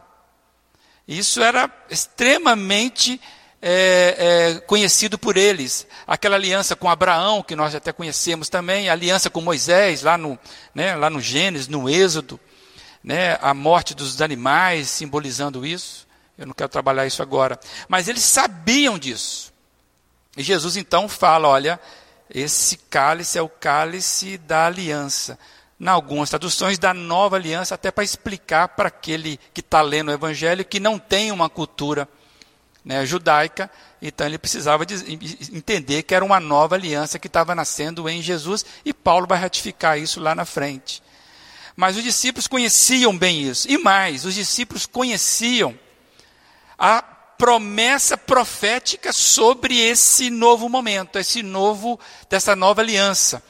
Isso 1.08 1.41
era 1.41 1.67
extremamente 1.89 3.19
é, 3.60 4.53
é, 4.55 4.60
conhecido 4.60 5.17
por 5.17 5.38
eles. 5.38 5.88
Aquela 6.05 6.36
aliança 6.36 6.75
com 6.75 6.88
Abraão, 6.88 7.41
que 7.41 7.55
nós 7.55 7.73
até 7.73 7.91
conhecemos 7.91 8.47
também, 8.47 8.89
a 8.89 8.93
aliança 8.93 9.27
com 9.27 9.41
Moisés, 9.41 10.03
lá 10.03 10.19
no, 10.19 10.38
né, 10.75 10.95
lá 10.95 11.10
no 11.10 11.19
Gênesis, 11.19 11.67
no 11.67 11.89
Êxodo 11.89 12.39
né, 13.04 13.38
a 13.42 13.54
morte 13.54 13.94
dos 13.94 14.22
animais, 14.22 14.90
simbolizando 14.90 15.66
isso. 15.66 16.08
Eu 16.38 16.48
não 16.48 16.54
quero 16.54 16.70
trabalhar 16.70 17.06
isso 17.06 17.22
agora. 17.22 17.60
Mas 17.88 18.08
eles 18.08 18.24
sabiam 18.24 18.98
disso. 18.98 19.52
E 20.38 20.44
Jesus 20.44 20.78
então 20.78 21.10
fala: 21.10 21.48
olha, 21.48 21.80
esse 22.30 22.78
cálice 22.78 23.38
é 23.38 23.42
o 23.42 23.50
cálice 23.50 24.38
da 24.38 24.68
aliança. 24.68 25.38
Em 25.80 25.88
algumas 25.88 26.30
traduções, 26.30 26.78
da 26.78 26.94
nova 26.94 27.38
aliança, 27.38 27.76
até 27.76 27.90
para 27.90 28.04
explicar 28.04 28.70
para 28.70 28.90
aquele 28.90 29.40
que 29.54 29.62
está 29.62 29.82
lendo 29.82 30.10
o 30.10 30.14
Evangelho 30.14 30.66
que 30.66 30.80
não 30.80 31.00
tem 31.00 31.32
uma 31.32 31.50
cultura 31.50 32.08
né, 32.84 33.06
judaica, 33.06 33.70
então 34.02 34.26
ele 34.28 34.38
precisava 34.38 34.86
de, 34.86 34.96
entender 35.54 36.04
que 36.04 36.16
era 36.16 36.24
uma 36.24 36.40
nova 36.40 36.76
aliança 36.76 37.20
que 37.20 37.28
estava 37.28 37.56
nascendo 37.56 38.08
em 38.10 38.22
Jesus, 38.22 38.66
e 38.84 38.94
Paulo 38.94 39.28
vai 39.28 39.38
ratificar 39.38 39.98
isso 40.00 40.20
lá 40.20 40.34
na 40.34 40.46
frente. 40.46 41.02
Mas 41.80 41.96
os 41.96 42.04
discípulos 42.04 42.46
conheciam 42.46 43.18
bem 43.18 43.44
isso. 43.44 43.72
E 43.72 43.78
mais, 43.78 44.26
os 44.26 44.36
discípulos 44.36 44.86
conheciam 44.86 45.80
a 46.78 47.02
promessa 47.02 48.18
profética 48.18 49.13
sobre 49.13 49.80
esse 49.80 50.30
novo 50.30 50.68
momento, 50.68 51.18
esse 51.18 51.42
novo, 51.42 51.98
dessa 52.30 52.54
nova 52.54 52.82
aliança. 52.82 53.42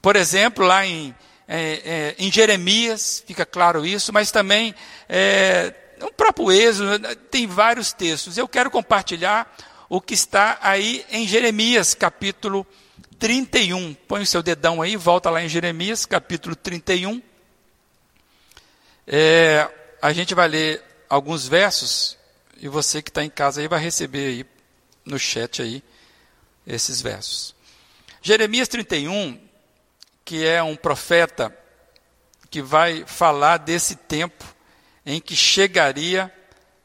Por 0.00 0.14
exemplo, 0.14 0.64
lá 0.64 0.86
em, 0.86 1.12
é, 1.48 1.82
é, 1.84 2.14
em 2.20 2.30
Jeremias, 2.30 3.24
fica 3.26 3.44
claro 3.44 3.84
isso, 3.84 4.12
mas 4.12 4.30
também 4.30 4.72
é, 5.08 5.74
próprio 6.16 6.52
Êxodo, 6.52 7.16
tem 7.32 7.48
vários 7.48 7.92
textos. 7.92 8.38
Eu 8.38 8.46
quero 8.46 8.70
compartilhar 8.70 9.52
o 9.88 10.00
que 10.00 10.14
está 10.14 10.56
aí 10.62 11.04
em 11.10 11.26
Jeremias, 11.26 11.94
capítulo 11.94 12.64
31. 13.18 13.92
Põe 14.06 14.22
o 14.22 14.26
seu 14.26 14.40
dedão 14.40 14.80
aí, 14.80 14.94
volta 14.94 15.28
lá 15.30 15.42
em 15.42 15.48
Jeremias, 15.48 16.06
capítulo 16.06 16.54
31. 16.54 17.20
É, 19.06 19.68
a 20.00 20.12
gente 20.12 20.34
vai 20.34 20.48
ler 20.48 20.82
alguns 21.08 21.48
versos 21.48 22.16
e 22.56 22.68
você 22.68 23.02
que 23.02 23.10
está 23.10 23.24
em 23.24 23.30
casa 23.30 23.60
aí 23.60 23.68
vai 23.68 23.80
receber 23.80 24.26
aí 24.26 24.46
no 25.04 25.18
chat 25.18 25.60
aí 25.60 25.82
esses 26.66 27.02
versos. 27.02 27.54
Jeremias 28.20 28.68
31, 28.68 29.40
que 30.24 30.46
é 30.46 30.62
um 30.62 30.76
profeta 30.76 31.56
que 32.48 32.62
vai 32.62 33.04
falar 33.06 33.56
desse 33.56 33.96
tempo 33.96 34.44
em 35.04 35.20
que 35.20 35.34
chegaria 35.34 36.32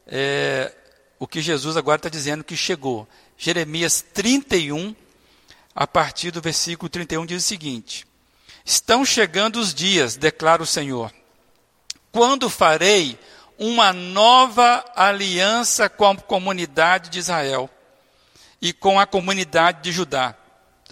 é, 0.08 0.74
o 1.20 1.28
que 1.28 1.42
Jesus 1.42 1.78
agora 1.78 1.98
está 2.00 2.10
dizendo 2.10 2.44
que 2.44 2.58
chegou. 2.58 3.08
Jeremias 3.38 4.02
31, 4.02 4.96
a 5.76 5.86
partir 5.86 6.32
do 6.32 6.42
versículo 6.42 6.90
31, 6.90 7.26
diz 7.26 7.44
o 7.44 7.48
seguinte: 7.48 8.08
Estão 8.66 9.06
chegando 9.06 9.60
os 9.60 9.74
dias, 9.74 10.16
declara 10.16 10.64
o 10.64 10.66
Senhor, 10.66 11.14
quando 12.12 12.50
farei 12.50 13.18
uma 13.58 13.92
nova 13.92 14.86
aliança 14.96 15.90
com 15.90 16.06
a 16.06 16.16
comunidade 16.16 17.10
de 17.10 17.20
Israel 17.20 17.70
e 18.62 18.72
com 18.74 19.00
a 19.00 19.06
comunidade 19.06 19.82
de 19.82 19.92
Judá, 19.92 20.36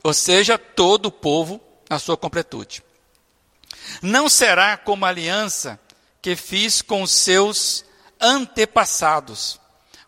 ou 0.03 0.13
seja, 0.13 0.57
todo 0.57 1.07
o 1.07 1.11
povo 1.11 1.61
na 1.89 1.99
sua 1.99 2.17
completude. 2.17 2.83
Não 4.01 4.27
será 4.27 4.77
como 4.77 5.05
a 5.05 5.09
aliança 5.09 5.79
que 6.21 6.35
fiz 6.35 6.81
com 6.81 7.03
os 7.03 7.11
seus 7.11 7.85
antepassados, 8.19 9.59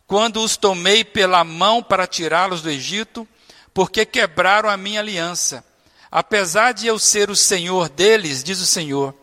quando 0.08 0.42
os 0.42 0.58
tomei 0.58 1.04
pela 1.04 1.44
mão 1.44 1.84
para 1.84 2.08
tirá-los 2.08 2.62
do 2.62 2.70
Egito, 2.70 3.28
porque 3.74 4.06
quebraram 4.06 4.70
a 4.70 4.78
minha 4.78 5.02
aliança. 5.02 5.64
Apesar 6.10 6.72
de 6.72 6.88
eu 6.88 6.98
ser 6.98 7.30
o 7.30 7.36
Senhor 7.36 7.90
deles, 7.90 8.44
diz 8.44 8.60
o 8.60 8.66
Senhor, 8.66 9.14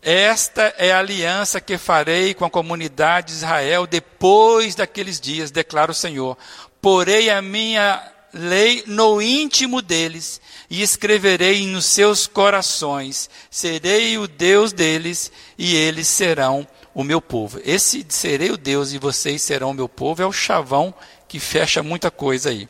esta 0.00 0.74
é 0.78 0.92
a 0.92 1.00
aliança 1.00 1.60
que 1.60 1.76
farei 1.76 2.32
com 2.32 2.44
a 2.44 2.50
comunidade 2.50 3.28
de 3.28 3.32
Israel 3.34 3.86
depois 3.86 4.74
daqueles 4.74 5.20
dias, 5.20 5.50
declara 5.50 5.90
o 5.90 5.94
Senhor. 5.94 6.38
Porei 6.80 7.28
a 7.30 7.42
minha 7.42 8.00
lei 8.32 8.84
no 8.86 9.20
íntimo 9.20 9.82
deles 9.82 10.40
e 10.70 10.82
escreverei 10.82 11.66
nos 11.66 11.86
seus 11.86 12.26
corações. 12.26 13.28
Serei 13.50 14.16
o 14.18 14.28
Deus 14.28 14.72
deles 14.72 15.32
e 15.56 15.74
eles 15.74 16.06
serão 16.06 16.66
o 16.94 17.02
meu 17.02 17.20
povo. 17.20 17.60
Esse 17.64 18.06
serei 18.08 18.50
o 18.50 18.56
Deus 18.56 18.92
e 18.92 18.98
vocês 18.98 19.42
serão 19.42 19.70
o 19.70 19.74
meu 19.74 19.88
povo 19.88 20.22
é 20.22 20.26
o 20.26 20.32
chavão 20.32 20.94
que 21.26 21.40
fecha 21.40 21.82
muita 21.82 22.10
coisa 22.10 22.50
aí. 22.50 22.68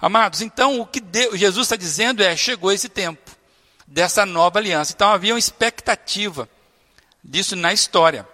Amados, 0.00 0.40
então 0.40 0.80
o 0.80 0.86
que 0.86 1.00
Deus, 1.00 1.38
Jesus 1.38 1.66
está 1.66 1.76
dizendo 1.76 2.22
é: 2.22 2.34
chegou 2.34 2.72
esse 2.72 2.88
tempo 2.88 3.30
dessa 3.86 4.24
nova 4.24 4.58
aliança. 4.58 4.92
Então 4.94 5.10
havia 5.10 5.34
uma 5.34 5.38
expectativa 5.38 6.48
disso 7.22 7.56
na 7.56 7.72
história. 7.72 8.26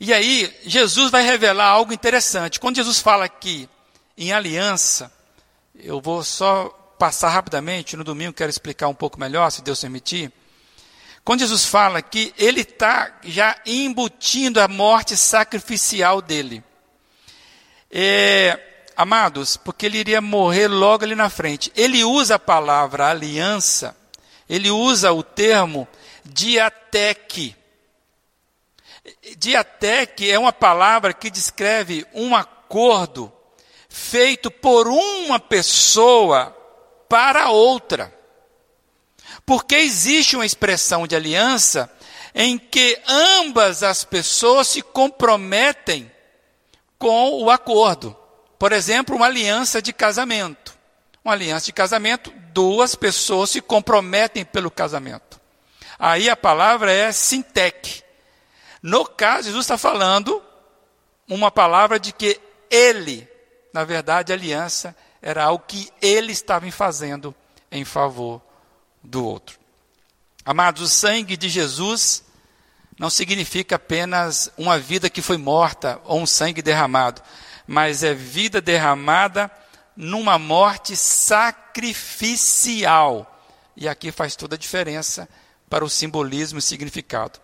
E 0.00 0.12
aí, 0.12 0.54
Jesus 0.64 1.10
vai 1.10 1.22
revelar 1.22 1.66
algo 1.66 1.92
interessante. 1.92 2.60
Quando 2.60 2.76
Jesus 2.76 3.00
fala 3.00 3.24
aqui 3.24 3.68
em 4.16 4.32
aliança, 4.32 5.12
eu 5.74 6.00
vou 6.00 6.22
só 6.22 6.68
passar 6.98 7.28
rapidamente, 7.28 7.96
no 7.96 8.04
domingo 8.04 8.32
quero 8.32 8.50
explicar 8.50 8.88
um 8.88 8.94
pouco 8.94 9.18
melhor, 9.18 9.50
se 9.50 9.62
Deus 9.62 9.80
permitir. 9.80 10.32
Quando 11.24 11.40
Jesus 11.40 11.64
fala 11.64 12.00
que 12.00 12.32
ele 12.38 12.62
está 12.62 13.18
já 13.22 13.56
embutindo 13.66 14.60
a 14.60 14.66
morte 14.66 15.16
sacrificial 15.16 16.22
dele. 16.22 16.64
É, 17.90 18.58
amados, 18.96 19.56
porque 19.56 19.86
ele 19.86 19.98
iria 19.98 20.20
morrer 20.20 20.68
logo 20.68 21.04
ali 21.04 21.14
na 21.14 21.28
frente. 21.28 21.72
Ele 21.76 22.02
usa 22.02 22.36
a 22.36 22.38
palavra 22.38 23.10
aliança, 23.10 23.96
ele 24.48 24.70
usa 24.70 25.12
o 25.12 25.22
termo 25.22 25.86
diateque. 26.24 27.54
Diateque 29.36 30.30
é 30.30 30.38
uma 30.38 30.52
palavra 30.52 31.12
que 31.12 31.30
descreve 31.30 32.06
um 32.12 32.34
acordo 32.34 33.32
feito 33.88 34.50
por 34.50 34.86
uma 34.88 35.38
pessoa 35.38 36.56
para 37.08 37.50
outra. 37.50 38.14
Porque 39.46 39.76
existe 39.76 40.36
uma 40.36 40.46
expressão 40.46 41.06
de 41.06 41.16
aliança 41.16 41.90
em 42.34 42.58
que 42.58 43.00
ambas 43.06 43.82
as 43.82 44.04
pessoas 44.04 44.68
se 44.68 44.82
comprometem 44.82 46.10
com 46.98 47.42
o 47.42 47.50
acordo. 47.50 48.16
Por 48.58 48.72
exemplo, 48.72 49.16
uma 49.16 49.26
aliança 49.26 49.80
de 49.80 49.92
casamento. 49.92 50.76
Uma 51.24 51.34
aliança 51.34 51.66
de 51.66 51.72
casamento, 51.72 52.32
duas 52.52 52.94
pessoas 52.94 53.50
se 53.50 53.60
comprometem 53.60 54.44
pelo 54.44 54.70
casamento. 54.70 55.40
Aí 55.98 56.28
a 56.28 56.36
palavra 56.36 56.92
é 56.92 57.10
sintec. 57.10 58.04
No 58.82 59.04
caso, 59.04 59.44
Jesus 59.44 59.64
está 59.64 59.78
falando 59.78 60.42
uma 61.28 61.50
palavra 61.50 61.98
de 61.98 62.12
que 62.12 62.40
ele, 62.70 63.28
na 63.72 63.84
verdade, 63.84 64.32
a 64.32 64.36
aliança 64.36 64.94
era 65.20 65.44
algo 65.44 65.64
que 65.66 65.90
ele 66.00 66.32
estava 66.32 66.70
fazendo 66.70 67.34
em 67.70 67.84
favor 67.84 68.40
do 69.02 69.24
outro. 69.24 69.58
Amados, 70.44 70.82
o 70.82 70.88
sangue 70.88 71.36
de 71.36 71.48
Jesus 71.48 72.24
não 72.98 73.10
significa 73.10 73.76
apenas 73.76 74.50
uma 74.56 74.76
vida 74.78 75.10
que 75.10 75.22
foi 75.22 75.36
morta 75.36 76.00
ou 76.04 76.20
um 76.20 76.26
sangue 76.26 76.62
derramado, 76.62 77.22
mas 77.66 78.02
é 78.02 78.14
vida 78.14 78.60
derramada 78.60 79.48
numa 79.94 80.36
morte 80.38 80.96
sacrificial. 80.96 83.38
E 83.76 83.88
aqui 83.88 84.10
faz 84.10 84.34
toda 84.34 84.56
a 84.56 84.58
diferença 84.58 85.28
para 85.68 85.84
o 85.84 85.90
simbolismo 85.90 86.58
e 86.58 86.62
significado. 86.62 87.38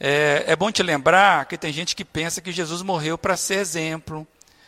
É, 0.00 0.44
é 0.46 0.56
bom 0.56 0.70
te 0.70 0.82
lembrar 0.82 1.46
que 1.46 1.58
tem 1.58 1.72
gente 1.72 1.96
que 1.96 2.04
pensa 2.04 2.40
que 2.40 2.52
Jesus 2.52 2.82
morreu 2.82 3.18
para 3.18 3.36
ser 3.36 3.56
exemplo, 3.56 4.26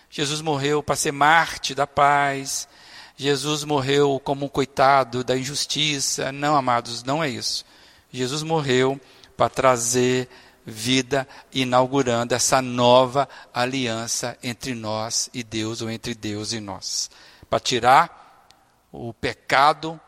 Jesus 0.08 0.40
morreu 0.40 0.82
para 0.82 0.96
ser 0.96 1.12
Marte 1.12 1.74
da 1.74 1.86
paz, 1.86 2.66
Jesus 3.16 3.64
morreu 3.64 4.20
como 4.24 4.46
um 4.46 4.48
coitado 4.48 5.22
da 5.22 5.36
injustiça. 5.36 6.32
Não, 6.32 6.56
amados, 6.56 7.02
não 7.04 7.22
é 7.22 7.28
isso. 7.28 7.64
Jesus 8.10 8.42
morreu 8.42 9.00
para 9.36 9.48
trazer 9.48 10.28
vida, 10.64 11.28
inaugurando 11.52 12.34
essa 12.34 12.60
nova 12.60 13.28
aliança 13.52 14.36
entre 14.42 14.74
nós 14.74 15.30
e 15.32 15.42
Deus, 15.42 15.80
ou 15.82 15.90
entre 15.90 16.14
Deus 16.14 16.52
e 16.52 16.60
nós. 16.60 17.10
Para 17.48 17.60
tirar 17.60 18.48
o 18.90 19.12
pecado 19.12 20.00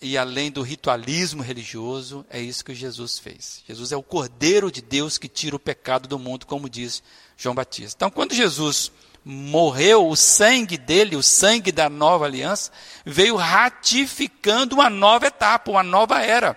e 0.00 0.16
além 0.16 0.50
do 0.50 0.62
ritualismo 0.62 1.42
religioso, 1.42 2.24
é 2.30 2.40
isso 2.40 2.64
que 2.64 2.74
Jesus 2.74 3.18
fez. 3.18 3.62
Jesus 3.66 3.90
é 3.90 3.96
o 3.96 4.02
Cordeiro 4.02 4.70
de 4.70 4.80
Deus 4.80 5.18
que 5.18 5.28
tira 5.28 5.56
o 5.56 5.60
pecado 5.60 6.08
do 6.08 6.18
mundo, 6.18 6.46
como 6.46 6.70
diz 6.70 7.02
João 7.36 7.54
Batista. 7.54 7.96
Então, 7.96 8.10
quando 8.10 8.32
Jesus 8.32 8.92
morreu, 9.24 10.08
o 10.08 10.14
sangue 10.14 10.78
dele, 10.78 11.16
o 11.16 11.22
sangue 11.22 11.72
da 11.72 11.90
nova 11.90 12.26
aliança, 12.26 12.70
veio 13.04 13.34
ratificando 13.34 14.76
uma 14.76 14.88
nova 14.88 15.26
etapa, 15.26 15.70
uma 15.70 15.82
nova 15.82 16.22
era. 16.22 16.56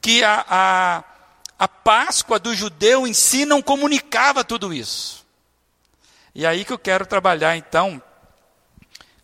Que 0.00 0.24
a, 0.24 0.44
a, 0.48 1.04
a 1.58 1.68
Páscoa 1.68 2.38
do 2.38 2.54
judeu 2.54 3.06
em 3.06 3.12
si 3.12 3.44
não 3.44 3.60
comunicava 3.60 4.42
tudo 4.42 4.72
isso. 4.72 5.24
E 6.34 6.46
aí 6.46 6.64
que 6.64 6.72
eu 6.72 6.78
quero 6.78 7.04
trabalhar, 7.04 7.58
então, 7.58 8.02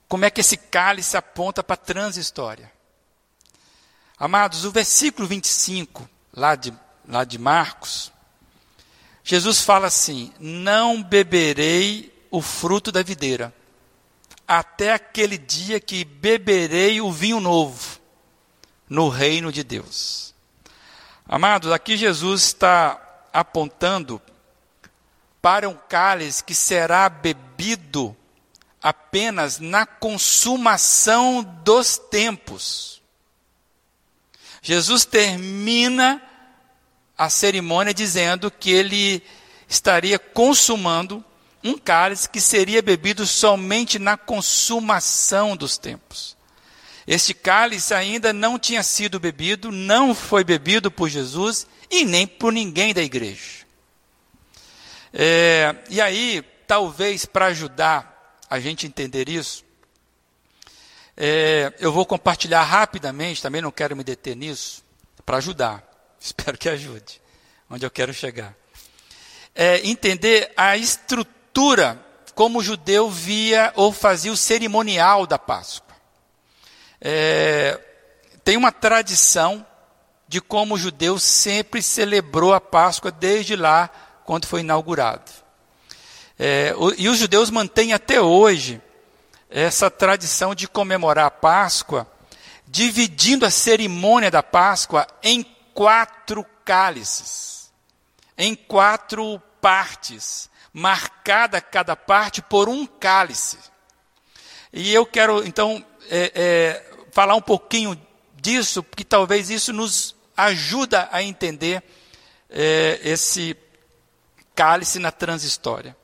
como 0.07 0.27
é 0.27 0.31
que 0.31 0.43
esse 0.43 0.59
cálice 0.59 1.17
aponta 1.17 1.65
para 1.65 1.75
a 1.75 1.79
transhistória. 1.79 2.71
Amados, 4.21 4.67
o 4.67 4.71
versículo 4.71 5.27
25, 5.27 6.07
lá 6.35 6.55
de, 6.55 6.75
lá 7.09 7.25
de 7.25 7.39
Marcos, 7.39 8.13
Jesus 9.25 9.63
fala 9.63 9.87
assim: 9.87 10.31
Não 10.39 11.03
beberei 11.03 12.13
o 12.31 12.43
fruto 12.43 12.93
da 12.93 13.03
videira, 13.03 13.51
até 14.47 14.93
aquele 14.93 15.39
dia 15.39 15.81
que 15.81 16.05
beberei 16.05 17.01
o 17.01 17.11
vinho 17.11 17.41
novo 17.41 17.99
no 18.87 19.09
reino 19.09 19.51
de 19.51 19.65
Deus. 19.65 20.35
Amados, 21.27 21.73
aqui 21.73 21.97
Jesus 21.97 22.43
está 22.43 23.01
apontando 23.33 24.21
para 25.41 25.67
um 25.67 25.79
cálice 25.89 26.45
que 26.45 26.55
será 26.55 27.09
bebido 27.09 28.15
apenas 28.83 29.59
na 29.59 29.87
consumação 29.87 31.43
dos 31.65 31.97
tempos. 31.97 33.00
Jesus 34.63 35.05
termina 35.05 36.23
a 37.17 37.29
cerimônia 37.29 37.95
dizendo 37.95 38.51
que 38.51 38.71
ele 38.71 39.23
estaria 39.69 40.19
consumando 40.19 41.25
um 41.63 41.77
cálice 41.77 42.29
que 42.29 42.41
seria 42.41 42.83
bebido 42.83 43.27
somente 43.27 43.99
na 43.99 44.17
consumação 44.17 45.57
dos 45.57 45.77
tempos. 45.77 46.37
Este 47.07 47.35
cálice 47.35 47.93
ainda 47.93 48.33
não 48.33 48.59
tinha 48.59 48.83
sido 48.83 49.21
bebido, 49.21 49.71
não 49.71 50.15
foi 50.15 50.45
bebido 50.45 50.91
por 50.91 51.09
Jesus 51.09 51.67
e 51.91 52.05
nem 52.05 52.27
por 52.27 52.53
ninguém 52.53 52.95
da 52.95 53.03
igreja. 53.03 53.67
É, 55.13 55.75
e 55.91 56.01
aí, 56.01 56.43
talvez 56.67 57.25
para 57.27 57.47
ajudar 57.47 58.43
a 58.49 58.61
gente 58.61 58.87
a 58.87 58.89
entender 58.89 59.29
isso, 59.29 59.65
é, 61.23 61.75
eu 61.79 61.93
vou 61.93 62.07
compartilhar 62.07 62.63
rapidamente, 62.63 63.43
também 63.43 63.61
não 63.61 63.71
quero 63.71 63.95
me 63.95 64.03
deter 64.03 64.35
nisso, 64.35 64.83
para 65.27 65.37
ajudar. 65.37 65.85
Espero 66.19 66.57
que 66.57 66.67
ajude, 66.67 67.21
onde 67.69 67.85
eu 67.85 67.91
quero 67.91 68.15
chegar. 68.15 68.55
É, 69.55 69.87
entender 69.87 70.51
a 70.57 70.79
estrutura 70.79 72.03
como 72.35 72.61
o 72.61 72.63
judeu 72.63 73.11
via 73.11 73.71
ou 73.77 73.93
fazia 73.93 74.33
o 74.33 74.37
cerimonial 74.37 75.27
da 75.27 75.39
Páscoa. 75.39 75.95
É, 76.99 77.79
tem 78.43 78.57
uma 78.57 78.73
tradição 78.73 79.67
de 80.27 80.41
como 80.41 80.75
o 80.75 80.79
judeu 80.79 81.19
sempre 81.19 81.83
celebrou 81.83 82.55
a 82.55 82.63
Páscoa 82.63 83.13
desde 83.13 83.57
lá, 83.57 83.91
quando 84.25 84.47
foi 84.47 84.61
inaugurado. 84.61 85.31
É, 86.39 86.73
o, 86.79 86.95
e 86.97 87.11
os 87.11 87.19
judeus 87.19 87.51
mantêm 87.51 87.93
até 87.93 88.23
hoje 88.23 88.81
essa 89.51 89.91
tradição 89.91 90.55
de 90.55 90.69
comemorar 90.69 91.27
a 91.27 91.31
Páscoa, 91.31 92.11
dividindo 92.67 93.45
a 93.45 93.51
cerimônia 93.51 94.31
da 94.31 94.43
Páscoa 94.43 95.07
em 95.23 95.45
quatro 95.75 96.47
cálices, 96.65 97.73
em 98.39 98.55
quatro 98.55 99.43
partes, 99.61 100.49
marcada 100.73 101.61
cada 101.61 101.97
parte 101.97 102.41
por 102.41 102.69
um 102.69 102.87
cálice. 102.87 103.59
E 104.73 104.95
eu 104.95 105.05
quero, 105.05 105.45
então, 105.45 105.85
é, 106.09 106.33
é, 106.33 106.91
falar 107.11 107.35
um 107.35 107.43
pouquinho 107.43 108.01
disso, 108.37 108.85
porque 108.85 109.03
talvez 109.03 109.51
isso 109.51 109.73
nos 109.73 110.15
ajuda 110.37 111.09
a 111.11 111.23
entender 111.25 111.83
é, 112.49 113.01
esse 113.03 113.57
cálice 114.55 115.01
na 115.01 115.11
transhistória. 115.11 115.97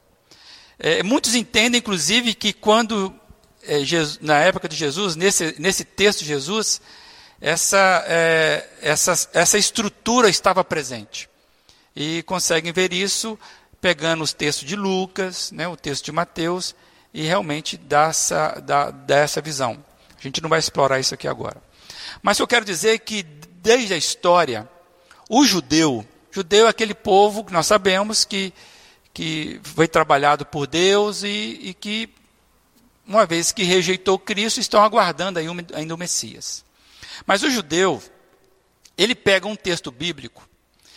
É, 0.79 1.03
muitos 1.05 1.35
entendem, 1.35 1.79
inclusive, 1.79 2.35
que 2.35 2.53
quando 2.53 3.15
é, 3.67 3.85
Jesus, 3.85 4.19
na 4.21 4.39
época 4.39 4.69
de 4.69 4.77
Jesus, 4.77 5.17
nesse, 5.17 5.55
nesse 5.59 5.85
texto 5.85 6.21
de 6.21 6.27
Jesus, 6.27 6.81
essa, 7.41 8.05
é, 8.07 8.69
essa, 8.81 9.29
essa 9.33 9.59
estrutura 9.59 10.29
estava 10.29 10.65
presente. 10.65 11.29
E 11.95 12.23
conseguem 12.25 12.73
ver 12.73 12.93
isso 12.93 13.39
pegando 13.81 14.25
os 14.25 14.33
textos 14.33 14.67
de 14.67 14.77
Lucas, 14.77 15.53
né, 15.53 15.69
o 15.69 15.77
texto 15.77 16.05
de 16.05 16.13
Mateus, 16.13 16.75
e 17.13 17.23
realmente 17.23 17.77
dá 17.77 18.09
essa, 18.09 18.61
dá, 18.61 18.91
dá 18.91 19.17
essa 19.17 19.41
visão. 19.41 19.83
A 20.19 20.23
gente 20.23 20.43
não 20.43 20.51
vai 20.51 20.59
explorar 20.59 20.99
isso 20.99 21.15
aqui 21.15 21.29
agora. 21.29 21.63
Mas 22.23 22.39
eu 22.39 22.47
quero 22.47 22.65
dizer 22.65 22.95
é 22.95 22.99
que, 22.99 23.23
desde 23.23 23.95
a 23.95 23.97
história, 23.97 24.69
o 25.29 25.45
judeu, 25.45 26.07
judeu 26.31 26.67
é 26.67 26.71
aquele 26.71 26.95
povo 26.95 27.45
que 27.45 27.53
nós 27.53 27.67
sabemos 27.67 28.25
que, 28.25 28.53
que 29.15 29.61
foi 29.63 29.89
trabalhado 29.89 30.45
por 30.45 30.67
Deus 30.67 31.23
e, 31.23 31.59
e 31.63 31.75
que 31.75 32.09
uma 33.07 33.25
vez 33.25 33.53
que 33.53 33.63
rejeitou 33.63 34.19
Cristo, 34.19 34.61
estão 34.61 34.83
aguardando 34.83 35.39
ainda 35.39 35.95
o 35.95 35.99
Messias. 35.99 36.65
Mas 37.25 37.43
o 37.43 37.51
judeu, 37.51 38.03
ele 38.99 39.15
pega 39.15 39.47
um 39.47 39.57
texto 39.57 39.91
bíblico 39.91 40.47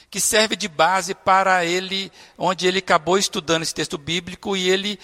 que 0.09 0.19
serve 0.19 0.55
de 0.55 0.67
base 0.67 1.13
para 1.13 1.63
ele, 1.63 2.11
onde 2.37 2.67
ele 2.67 2.79
acabou 2.79 3.17
estudando 3.17 3.61
esse 3.61 3.75
texto 3.75 3.97
bíblico 3.97 4.57
e 4.57 4.67
ele 4.69 4.99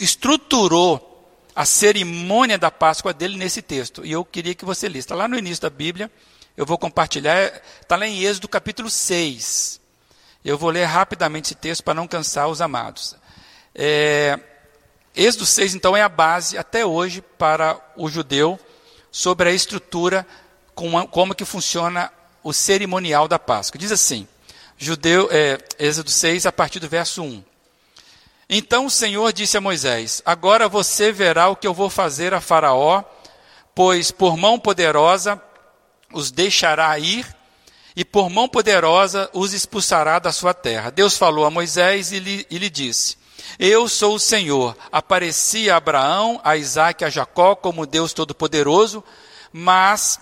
estruturou 0.00 1.08
a 1.54 1.66
cerimônia 1.66 2.56
da 2.56 2.70
Páscoa 2.70 3.12
dele 3.12 3.36
nesse 3.36 3.60
texto. 3.60 4.04
E 4.06 4.12
eu 4.12 4.24
queria 4.24 4.54
que 4.54 4.64
você 4.64 4.88
lista. 4.88 5.14
Lá 5.14 5.28
no 5.28 5.38
início 5.38 5.60
da 5.60 5.68
Bíblia, 5.68 6.10
eu 6.56 6.64
vou 6.64 6.78
compartilhar, 6.78 7.60
está 7.80 7.94
lá 7.94 8.06
em 8.06 8.24
Êxodo 8.24 8.48
capítulo 8.48 8.88
6. 8.88 9.78
Eu 10.42 10.56
vou 10.56 10.70
ler 10.70 10.84
rapidamente 10.84 11.46
esse 11.46 11.54
texto 11.54 11.84
para 11.84 11.92
não 11.92 12.08
cansar 12.08 12.48
os 12.48 12.62
amados. 12.62 13.14
É, 13.74 14.38
Êxodo 15.14 15.44
6, 15.44 15.74
então, 15.74 15.96
é 15.96 16.02
a 16.02 16.08
base 16.08 16.56
até 16.56 16.86
hoje 16.86 17.20
para 17.20 17.78
o 17.96 18.08
judeu 18.08 18.58
sobre 19.10 19.50
a 19.50 19.52
estrutura, 19.52 20.26
como, 20.74 21.06
como 21.08 21.34
que 21.34 21.44
funciona 21.44 22.10
o 22.42 22.52
cerimonial 22.52 23.28
da 23.28 23.38
Páscoa. 23.38 23.78
Diz 23.78 23.92
assim, 23.92 24.26
judeu, 24.78 25.28
é, 25.30 25.58
Êxodo 25.78 26.10
6, 26.10 26.46
a 26.46 26.52
partir 26.52 26.80
do 26.80 26.88
verso 26.88 27.22
1. 27.22 27.44
Então 28.48 28.86
o 28.86 28.90
Senhor 28.90 29.32
disse 29.32 29.56
a 29.56 29.60
Moisés: 29.60 30.20
Agora 30.26 30.68
você 30.68 31.10
verá 31.10 31.48
o 31.48 31.56
que 31.56 31.66
eu 31.66 31.72
vou 31.72 31.88
fazer 31.88 32.34
a 32.34 32.40
Faraó, 32.40 33.02
pois 33.74 34.10
por 34.10 34.36
mão 34.36 34.58
poderosa 34.58 35.40
os 36.12 36.30
deixará 36.30 36.98
ir, 36.98 37.26
e 37.96 38.04
por 38.04 38.28
mão 38.28 38.48
poderosa 38.48 39.30
os 39.32 39.54
expulsará 39.54 40.18
da 40.18 40.32
sua 40.32 40.52
terra. 40.52 40.90
Deus 40.90 41.16
falou 41.16 41.46
a 41.46 41.50
Moisés 41.50 42.12
e 42.12 42.18
lhe, 42.18 42.46
e 42.50 42.58
lhe 42.58 42.68
disse: 42.68 43.16
Eu 43.58 43.88
sou 43.88 44.16
o 44.16 44.20
Senhor. 44.20 44.76
Apareci 44.90 45.70
a 45.70 45.76
Abraão, 45.76 46.40
a 46.42 46.56
Isaac 46.56 47.04
a 47.04 47.10
Jacó 47.10 47.54
como 47.54 47.86
Deus 47.86 48.12
Todo-Poderoso, 48.12 49.02
mas 49.52 50.18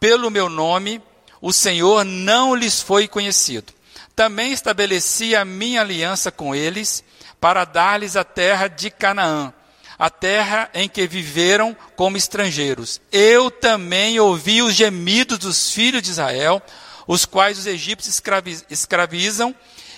pelo 0.00 0.30
meu 0.30 0.48
nome 0.48 1.00
o 1.40 1.52
Senhor 1.52 2.04
não 2.04 2.54
lhes 2.54 2.80
foi 2.80 3.08
conhecido. 3.08 3.72
Também 4.14 4.52
estabeleci 4.52 5.34
a 5.34 5.44
minha 5.44 5.80
aliança 5.80 6.30
com 6.30 6.54
eles 6.54 7.02
para 7.40 7.64
dar-lhes 7.64 8.14
a 8.14 8.22
terra 8.22 8.68
de 8.68 8.90
Canaã, 8.90 9.52
a 9.98 10.08
terra 10.10 10.70
em 10.74 10.88
que 10.88 11.06
viveram 11.06 11.76
como 11.96 12.16
estrangeiros. 12.16 13.00
Eu 13.10 13.50
também 13.50 14.20
ouvi 14.20 14.62
os 14.62 14.74
gemidos 14.74 15.38
dos 15.38 15.70
filhos 15.72 16.02
de 16.02 16.10
Israel, 16.10 16.62
os 17.06 17.24
quais 17.24 17.58
os 17.58 17.66
egípcios 17.66 18.22
escravizam, 18.70 19.54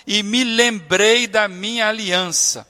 e 0.06 0.22
me 0.22 0.44
lembrei 0.44 1.26
da 1.26 1.48
minha 1.48 1.88
aliança. 1.88 2.66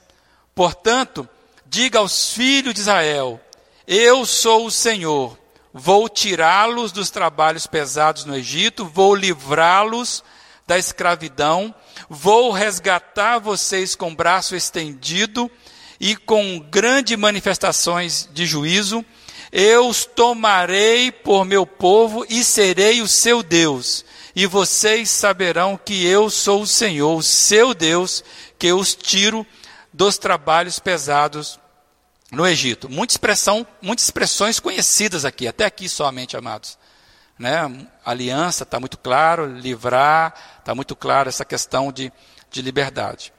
Portanto, 0.55 1.29
diga 1.67 1.99
aos 1.99 2.31
filhos 2.31 2.73
de 2.73 2.79
Israel: 2.79 3.39
Eu 3.85 4.25
sou 4.25 4.65
o 4.65 4.71
Senhor 4.71 5.37
Vou 5.77 6.07
tirá-los 6.07 6.93
dos 6.93 7.09
trabalhos 7.09 7.67
pesados 7.67 8.23
no 8.23 8.33
Egito, 8.33 8.85
vou 8.85 9.13
livrá-los 9.13 10.23
da 10.65 10.77
escravidão, 10.77 11.75
vou 12.09 12.49
resgatar 12.49 13.39
vocês 13.39 13.93
com 13.93 14.15
braço 14.15 14.55
estendido 14.55 15.51
e 15.99 16.15
com 16.15 16.61
grandes 16.71 17.17
manifestações 17.17 18.29
de 18.31 18.45
juízo. 18.45 19.03
Eu 19.51 19.89
os 19.89 20.05
tomarei 20.05 21.11
por 21.11 21.43
meu 21.43 21.65
povo 21.67 22.25
e 22.29 22.41
serei 22.41 23.01
o 23.01 23.07
seu 23.07 23.43
Deus. 23.43 24.05
E 24.33 24.45
vocês 24.45 25.09
saberão 25.09 25.77
que 25.77 26.05
eu 26.05 26.29
sou 26.29 26.61
o 26.61 26.67
Senhor, 26.67 27.17
o 27.17 27.21
seu 27.21 27.73
Deus, 27.73 28.23
que 28.57 28.71
os 28.71 28.95
tiro 28.95 29.45
dos 29.95 30.17
trabalhos 30.17 30.77
pesados 30.77 31.57
no 32.29 32.45
Egito. 32.45 32.89
Muita 32.89 33.13
expressão, 33.13 33.65
muitas 33.81 34.05
expressões 34.05 34.59
conhecidas 34.59 35.23
aqui, 35.23 35.47
até 35.47 35.63
aqui 35.63 35.87
somente, 35.87 36.35
amados. 36.35 36.77
Né? 37.39 37.87
Aliança 38.03 38.63
está 38.63 38.77
muito 38.77 38.97
claro, 38.97 39.45
livrar, 39.45 40.33
está 40.59 40.75
muito 40.75 40.97
claro 40.97 41.29
essa 41.29 41.45
questão 41.45 41.93
de, 41.93 42.11
de 42.51 42.61
liberdade. 42.61 43.33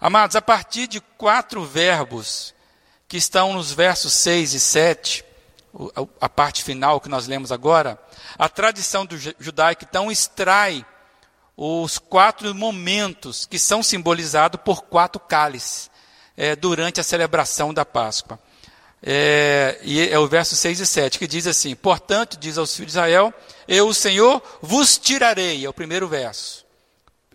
Amados, 0.00 0.34
a 0.34 0.42
partir 0.42 0.88
de 0.88 1.00
quatro 1.00 1.64
verbos 1.64 2.54
que 3.06 3.16
estão 3.16 3.52
nos 3.52 3.72
versos 3.72 4.12
6 4.14 4.54
e 4.54 4.60
7, 4.60 5.24
a 6.20 6.28
parte 6.28 6.64
final 6.64 7.00
que 7.00 7.08
nós 7.08 7.28
lemos 7.28 7.52
agora, 7.52 8.00
a 8.36 8.48
tradição 8.48 9.06
do 9.06 9.16
judaico 9.16 9.84
então 9.88 10.10
extrai 10.10 10.84
os 11.56 11.98
quatro 11.98 12.52
momentos 12.52 13.46
que 13.46 13.58
são 13.60 13.80
simbolizados 13.80 14.60
por 14.64 14.82
quatro 14.82 15.20
cálices 15.20 15.90
é, 16.40 16.56
durante 16.56 16.98
a 16.98 17.04
celebração 17.04 17.74
da 17.74 17.84
Páscoa. 17.84 18.40
É, 19.02 19.78
e 19.82 20.08
é 20.08 20.18
o 20.18 20.26
verso 20.26 20.56
6 20.56 20.80
e 20.80 20.86
7 20.86 21.18
que 21.18 21.26
diz 21.26 21.46
assim: 21.46 21.74
Portanto, 21.74 22.38
diz 22.38 22.56
aos 22.56 22.74
filhos 22.74 22.92
de 22.92 22.98
Israel: 22.98 23.34
Eu, 23.68 23.88
o 23.88 23.94
Senhor, 23.94 24.42
vos 24.62 24.96
tirarei. 24.96 25.66
É 25.66 25.68
o 25.68 25.74
primeiro 25.74 26.08
verso, 26.08 26.64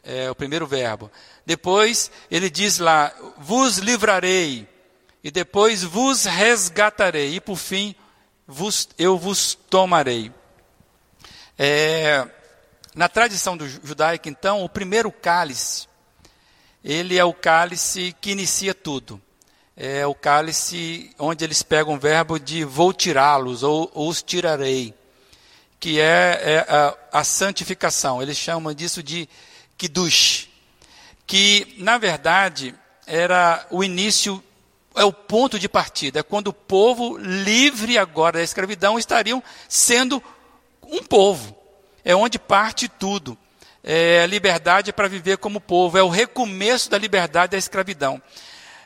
é 0.03 0.29
o 0.31 0.33
primeiro 0.33 0.65
verbo. 0.65 1.11
Depois 1.45 2.09
ele 2.31 2.49
diz 2.49 2.79
lá: 2.79 3.13
Vos 3.37 3.77
livrarei. 3.77 4.67
E 5.23 5.29
depois 5.29 5.83
vos 5.83 6.25
resgatarei. 6.25 7.35
E 7.35 7.39
por 7.39 7.57
fim, 7.57 7.93
vos, 8.47 8.89
eu 8.97 9.19
vos 9.19 9.55
tomarei. 9.69 10.31
É, 11.57 12.27
na 12.95 13.07
tradição 13.07 13.55
do 13.55 13.67
judaico, 13.67 14.29
então, 14.29 14.63
o 14.63 14.69
primeiro 14.69 15.11
cálice 15.11 15.87
ele 16.87 17.17
é 17.17 17.25
o 17.25 17.33
cálice 17.33 18.15
que 18.21 18.29
inicia 18.29 18.71
tudo. 18.71 19.19
É 19.75 20.05
o 20.05 20.13
cálice 20.13 21.09
onde 21.17 21.43
eles 21.43 21.63
pegam 21.63 21.95
o 21.95 21.99
verbo 21.99 22.39
de 22.39 22.63
vou 22.63 22.93
tirá-los 22.93 23.63
ou, 23.63 23.91
os 23.95 24.21
tirarei, 24.21 24.93
que 25.79 25.99
é, 25.99 26.41
é 26.43 26.65
a, 26.69 26.95
a, 27.11 27.23
santificação. 27.23 28.21
Eles 28.21 28.37
chamam 28.37 28.71
disso 28.71 29.01
de 29.01 29.27
kiddush, 29.75 30.47
que 31.25 31.75
na 31.79 31.97
verdade 31.97 32.75
era 33.07 33.65
o 33.71 33.83
início, 33.83 34.41
é 34.95 35.03
o 35.03 35.11
ponto 35.11 35.57
de 35.57 35.67
partida, 35.67 36.19
é 36.19 36.23
quando 36.23 36.49
o 36.49 36.53
povo 36.53 37.17
livre 37.17 37.97
agora 37.97 38.37
da 38.37 38.43
escravidão 38.43 38.99
estariam 38.99 39.41
sendo 39.67 40.23
um 40.83 41.01
povo. 41.01 41.57
É 42.03 42.15
onde 42.15 42.37
parte 42.37 42.87
tudo 42.87 43.35
é, 43.87 44.25
liberdade 44.25 44.91
para 44.91 45.07
viver 45.07 45.37
como 45.37 45.61
povo, 45.61 45.95
é 45.95 46.01
o 46.01 46.09
recomeço 46.09 46.89
da 46.89 46.97
liberdade 46.97 47.51
da 47.51 47.57
escravidão. 47.57 48.19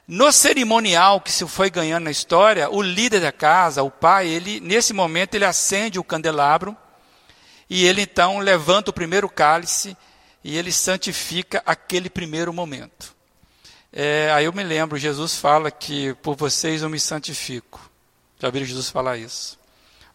No 0.05 0.29
cerimonial 0.31 1.21
que 1.21 1.31
se 1.31 1.47
foi 1.47 1.69
ganhando 1.69 2.03
na 2.03 2.11
história, 2.11 2.69
o 2.69 2.81
líder 2.81 3.21
da 3.21 3.31
casa, 3.31 3.81
o 3.81 3.89
pai, 3.89 4.27
ele 4.27 4.59
nesse 4.59 4.91
momento 4.91 5.35
ele 5.35 5.45
acende 5.45 5.99
o 5.99 6.03
candelabro 6.03 6.75
e 7.69 7.85
ele 7.85 8.01
então 8.01 8.39
levanta 8.39 8.89
o 8.89 8.93
primeiro 8.93 9.29
cálice 9.29 9.95
e 10.43 10.57
ele 10.57 10.71
santifica 10.71 11.63
aquele 11.65 12.09
primeiro 12.09 12.51
momento. 12.51 13.15
É, 13.93 14.31
aí 14.33 14.45
eu 14.45 14.53
me 14.53 14.63
lembro, 14.63 14.97
Jesus 14.97 15.37
fala 15.37 15.71
que 15.71 16.13
por 16.15 16.35
vocês 16.35 16.81
eu 16.81 16.89
me 16.89 16.99
santifico. 16.99 17.89
Já 18.39 18.49
viram 18.49 18.65
Jesus 18.65 18.89
falar 18.89 19.17
isso? 19.17 19.57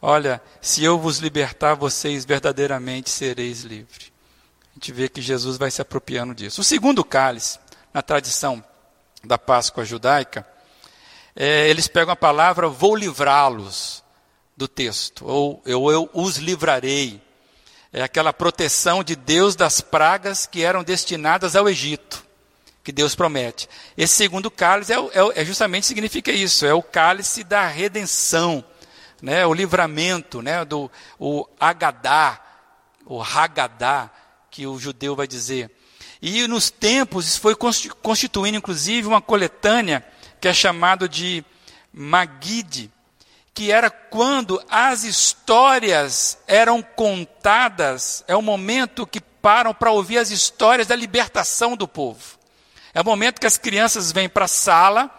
Olha, 0.03 0.43
se 0.61 0.85
eu 0.85 0.99
vos 0.99 1.19
libertar, 1.19 1.75
vocês 1.75 2.25
verdadeiramente 2.25 3.09
sereis 3.09 3.63
livres 3.63 4.14
a 4.75 4.77
gente 4.77 4.93
vê 4.93 5.09
que 5.09 5.23
Jesus 5.23 5.57
vai 5.57 5.71
se 5.71 5.81
apropriando 5.81 6.35
disso. 6.35 6.61
O 6.61 6.65
segundo 6.65 7.05
cálice, 7.05 7.61
na 7.93 8.03
tradição 8.03 8.63
da 9.23 9.39
Páscoa 9.39 9.85
judaica, 9.85 10.45
é, 11.37 11.69
eles 11.69 11.87
pegam 11.87 12.13
a 12.13 12.17
palavra 12.17 12.69
vou 12.69 12.97
livrá-los 12.97 14.03
do 14.57 14.67
texto, 14.67 15.25
ou 15.27 15.63
eu, 15.65 15.91
eu 15.91 16.11
os 16.13 16.39
livrarei. 16.39 17.23
É 17.93 18.03
aquela 18.03 18.33
proteção 18.33 19.05
de 19.05 19.15
Deus 19.15 19.55
das 19.55 19.81
pragas 19.81 20.45
que 20.45 20.65
eram 20.65 20.83
destinadas 20.83 21.55
ao 21.55 21.69
Egito, 21.69 22.25
que 22.83 22.91
Deus 22.91 23.15
promete. 23.15 23.69
Esse 23.97 24.15
segundo 24.15 24.51
cálice 24.51 24.93
é, 24.93 24.97
é, 24.97 25.43
é 25.43 25.45
justamente 25.45 25.87
significa 25.87 26.33
isso, 26.33 26.67
é 26.67 26.75
o 26.75 26.83
cálice 26.83 27.45
da 27.45 27.65
redenção, 27.69 28.65
né, 29.23 29.47
o 29.47 29.55
livramento, 29.55 30.43
né, 30.43 30.65
do 30.65 30.91
o 31.17 31.47
Agadá, 31.61 32.41
o 33.07 33.23
Hagadá, 33.23 34.11
que 34.55 34.69
o 34.69 34.79
judeu 34.79 35.17
vai 35.17 35.27
dizer. 35.27 35.69
E 36.23 36.47
nos 36.47 36.71
tempos, 36.71 37.27
isso 37.27 37.41
foi 37.41 37.57
constituindo 37.57 38.57
inclusive 38.57 39.09
uma 39.09 39.21
coletânea 39.21 40.07
que 40.41 40.47
é 40.47 40.55
chamado 40.55 41.09
de 41.09 41.45
Magide, 41.93 42.89
que 43.53 43.73
era 43.73 43.91
quando 43.91 44.63
as 44.71 45.03
histórias 45.03 46.39
eram 46.47 46.81
contadas, 46.81 48.23
é 48.29 48.37
o 48.37 48.41
momento 48.41 49.05
que 49.05 49.21
param 49.21 49.75
para 49.75 49.91
ouvir 49.91 50.19
as 50.19 50.31
histórias 50.31 50.87
da 50.87 50.95
libertação 50.95 51.77
do 51.77 51.89
povo. 51.89 52.39
É 52.95 53.01
o 53.01 53.05
momento 53.05 53.41
que 53.41 53.49
as 53.49 53.59
crianças 53.59 54.13
vêm 54.13 54.29
para 54.29 54.45
a 54.45 54.49
sala 54.49 55.11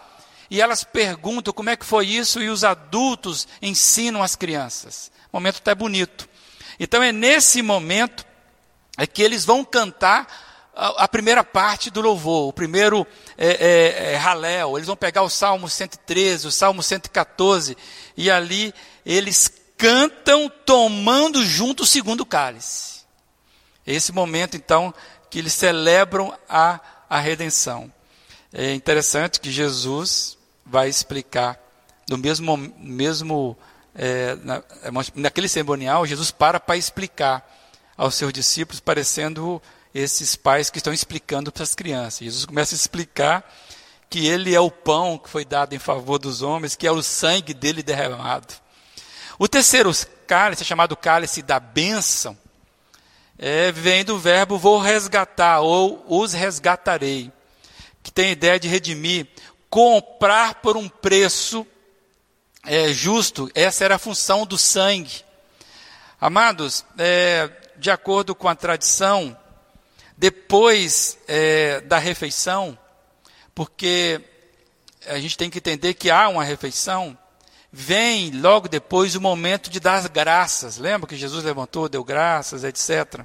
e 0.50 0.62
elas 0.62 0.86
perguntam 0.86 1.54
como 1.54 1.70
é 1.70 1.76
que 1.76 1.86
foi 1.86 2.08
isso 2.08 2.42
e 2.42 2.48
os 2.48 2.64
adultos 2.64 3.50
ensinam 3.62 4.24
as 4.24 4.34
crianças. 4.34 5.12
Momento 5.34 5.58
até 5.58 5.76
bonito. 5.76 6.26
Então 6.80 7.04
é 7.04 7.12
nesse 7.12 7.62
momento 7.62 8.26
é 8.98 9.06
que 9.06 9.22
eles 9.22 9.46
vão 9.46 9.64
cantar 9.64 10.28
a, 10.76 11.08
primeira 11.08 11.44
parte 11.44 11.90
do 11.90 12.02
louvor, 12.02 12.50
o 12.50 12.54
primeiro 12.54 13.08
é, 13.38 13.48
é, 13.48 14.14
é. 14.16 14.76
Eles 14.76 14.88
vão 14.88 14.96
pegar 14.96 15.22
o 15.22 15.30
Salmo 15.30 15.70
113, 15.70 16.48
o 16.48 16.52
Salmo 16.52 16.84
114, 16.84 17.78
e 18.18 18.30
ali 18.30 18.74
eles 19.06 19.50
cantam 19.78 20.52
tomando 20.66 21.44
junto 21.46 21.84
o 21.84 21.86
segundo 21.86 22.26
cálice. 22.26 23.06
Esse 23.88 24.12
momento, 24.12 24.58
então, 24.58 24.94
que 25.30 25.40
eles 25.40 25.54
celebram 25.54 26.38
a, 26.50 26.80
a 27.10 27.20
redenção. 27.20 27.92
É 28.52 28.74
interessante 28.74 29.40
que 29.40 29.52
Jesus 29.52 30.38
vai 30.66 30.90
explicar, 30.90 31.58
no 32.10 32.18
mesmo, 32.18 32.58
mesmo 32.78 33.58
é, 33.94 34.36
na, 34.44 34.62
naquele 35.16 35.48
cerimonial, 35.48 36.06
Jesus 36.06 36.32
para 36.32 36.60
para 36.60 36.76
explicar 36.76 37.55
aos 37.98 38.16
seus 38.16 38.34
discípulos, 38.34 38.80
parecendo 38.80 39.62
esses 39.94 40.36
pais 40.36 40.70
que 40.70 40.78
estão 40.78 40.92
explicando 40.92 41.52
para 41.52 41.64
as 41.64 41.74
crianças. 41.74 42.20
Jesus 42.20 42.46
começa 42.46 42.76
a 42.76 42.78
explicar 42.78 43.50
que 44.10 44.28
ele 44.28 44.54
é 44.54 44.60
o 44.60 44.70
pão 44.70 45.18
que 45.18 45.30
foi 45.30 45.46
dado 45.46 45.74
em 45.74 45.80
favor 45.80 46.20
dos 46.20 46.42
homens, 46.42 46.76
que 46.76 46.86
é 46.86 46.92
o 46.92 47.02
sangue 47.02 47.54
dele 47.54 47.82
derramado. 47.82 48.54
O 49.40 49.48
terceiro 49.48 49.92
cálice, 50.28 50.66
chamado 50.66 50.96
cálice 50.96 51.42
da 51.42 51.60
bênção, 51.60 52.38
é, 53.38 53.72
vem 53.72 54.06
do 54.06 54.18
verbo 54.18 54.58
vou 54.58 54.80
resgatar 54.80 55.60
ou 55.60 56.06
os 56.08 56.34
resgatarei, 56.34 57.32
que 58.02 58.12
tem 58.12 58.28
a 58.28 58.32
ideia 58.32 58.60
de 58.60 58.68
redimir, 58.68 59.28
comprar 59.70 60.56
por 60.56 60.78
um 60.78 60.88
preço 60.88 61.66
é, 62.66 62.94
justo. 62.94 63.50
Essa 63.54 63.84
era 63.84 63.96
a 63.96 64.00
função 64.00 64.46
do 64.46 64.58
sangue. 64.58 65.24
Amados, 66.20 66.86
é, 66.98 67.50
de 67.86 67.92
acordo 67.92 68.34
com 68.34 68.48
a 68.48 68.56
tradição, 68.56 69.38
depois 70.18 71.20
é, 71.28 71.82
da 71.82 72.00
refeição, 72.00 72.76
porque 73.54 74.20
a 75.06 75.20
gente 75.20 75.38
tem 75.38 75.52
que 75.52 75.60
entender 75.60 75.94
que 75.94 76.10
há 76.10 76.28
uma 76.28 76.44
refeição, 76.44 77.16
vem 77.72 78.32
logo 78.32 78.68
depois 78.68 79.14
o 79.14 79.22
momento 79.22 79.70
de 79.70 79.80
dar 79.80 80.10
graças. 80.10 80.80
Lembra 80.80 81.08
que 81.08 81.16
Jesus 81.16 81.44
levantou, 81.44 81.88
deu 81.88 82.04
graças, 82.04 82.64
etc. 82.64 83.24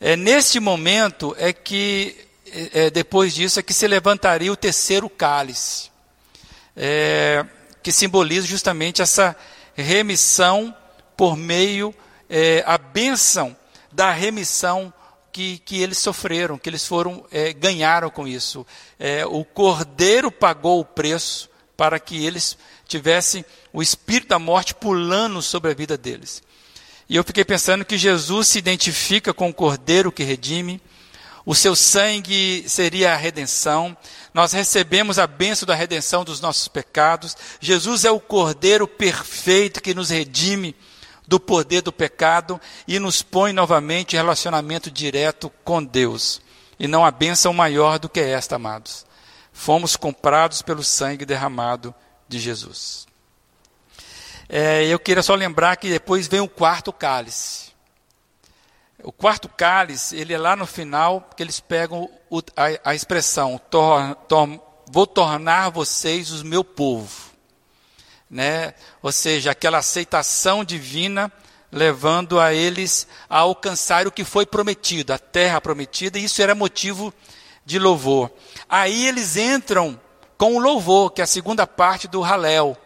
É 0.00 0.16
neste 0.16 0.58
momento 0.58 1.36
é 1.38 1.52
que, 1.52 2.16
é, 2.50 2.86
é, 2.86 2.90
depois 2.90 3.34
disso, 3.34 3.60
é 3.60 3.62
que 3.62 3.74
se 3.74 3.86
levantaria 3.86 4.50
o 4.50 4.56
terceiro 4.56 5.10
cálice, 5.10 5.90
é, 6.74 7.44
que 7.82 7.92
simboliza 7.92 8.46
justamente 8.46 9.02
essa 9.02 9.36
remissão 9.74 10.74
por 11.14 11.36
meio, 11.36 11.94
é, 12.28 12.62
a 12.66 12.78
bênção 12.78 13.56
da 13.90 14.10
remissão 14.10 14.92
que, 15.32 15.58
que 15.58 15.80
eles 15.80 15.98
sofreram, 15.98 16.58
que 16.58 16.68
eles 16.68 16.86
foram 16.86 17.24
é, 17.30 17.52
ganharam 17.52 18.10
com 18.10 18.26
isso. 18.26 18.66
É, 18.98 19.24
o 19.26 19.44
Cordeiro 19.44 20.30
pagou 20.30 20.80
o 20.80 20.84
preço 20.84 21.48
para 21.76 22.00
que 22.00 22.24
eles 22.24 22.58
tivessem 22.86 23.44
o 23.72 23.82
espírito 23.82 24.28
da 24.28 24.38
morte 24.38 24.74
pulando 24.74 25.40
sobre 25.40 25.70
a 25.70 25.74
vida 25.74 25.96
deles. 25.96 26.42
E 27.08 27.16
eu 27.16 27.24
fiquei 27.24 27.44
pensando 27.44 27.84
que 27.84 27.96
Jesus 27.96 28.48
se 28.48 28.58
identifica 28.58 29.32
com 29.32 29.48
o 29.48 29.54
Cordeiro 29.54 30.12
que 30.12 30.22
redime, 30.22 30.80
o 31.46 31.54
seu 31.54 31.74
sangue 31.74 32.64
seria 32.68 33.14
a 33.14 33.16
redenção. 33.16 33.96
Nós 34.34 34.52
recebemos 34.52 35.18
a 35.18 35.26
bênção 35.26 35.66
da 35.66 35.74
redenção 35.74 36.22
dos 36.22 36.42
nossos 36.42 36.68
pecados. 36.68 37.34
Jesus 37.58 38.04
é 38.04 38.10
o 38.10 38.20
Cordeiro 38.20 38.86
perfeito 38.86 39.80
que 39.80 39.94
nos 39.94 40.10
redime 40.10 40.76
do 41.28 41.38
poder 41.38 41.82
do 41.82 41.92
pecado 41.92 42.58
e 42.86 42.98
nos 42.98 43.20
põe 43.20 43.52
novamente 43.52 44.14
em 44.14 44.16
relacionamento 44.16 44.90
direto 44.90 45.52
com 45.62 45.84
Deus. 45.84 46.40
E 46.78 46.88
não 46.88 47.04
há 47.04 47.10
bênção 47.10 47.52
maior 47.52 47.98
do 47.98 48.08
que 48.08 48.18
esta, 48.18 48.56
amados. 48.56 49.04
Fomos 49.52 49.94
comprados 49.94 50.62
pelo 50.62 50.82
sangue 50.82 51.26
derramado 51.26 51.94
de 52.26 52.38
Jesus. 52.38 53.06
É, 54.48 54.86
eu 54.86 54.98
queria 54.98 55.22
só 55.22 55.34
lembrar 55.34 55.76
que 55.76 55.90
depois 55.90 56.26
vem 56.26 56.40
o 56.40 56.48
quarto 56.48 56.94
cálice. 56.94 57.72
O 59.02 59.12
quarto 59.12 59.50
cálice, 59.50 60.16
ele 60.16 60.32
é 60.32 60.38
lá 60.38 60.56
no 60.56 60.66
final, 60.66 61.28
que 61.36 61.42
eles 61.42 61.60
pegam 61.60 62.08
o, 62.30 62.38
a, 62.56 62.90
a, 62.90 62.94
expressão, 62.94 63.60
tor, 63.70 64.14
tor, 64.26 64.48
vou 64.90 65.06
tornar 65.06 65.68
vocês 65.68 66.30
os 66.30 66.42
meu 66.42 66.64
povo 66.64 67.27
né? 68.30 68.74
ou 69.02 69.10
seja, 69.10 69.50
aquela 69.50 69.78
aceitação 69.78 70.64
divina 70.64 71.32
levando 71.70 72.40
a 72.40 72.54
eles 72.54 73.06
a 73.28 73.38
alcançar 73.38 74.06
o 74.06 74.12
que 74.12 74.24
foi 74.24 74.46
prometido, 74.46 75.12
a 75.12 75.18
terra 75.18 75.60
prometida, 75.60 76.18
e 76.18 76.24
isso 76.24 76.40
era 76.40 76.54
motivo 76.54 77.12
de 77.64 77.78
louvor. 77.78 78.30
Aí 78.68 79.06
eles 79.06 79.36
entram 79.36 80.00
com 80.36 80.56
o 80.56 80.58
louvor, 80.58 81.10
que 81.10 81.20
é 81.20 81.24
a 81.24 81.26
segunda 81.26 81.66
parte 81.66 82.08
do 82.08 82.22
Halel. 82.22 82.76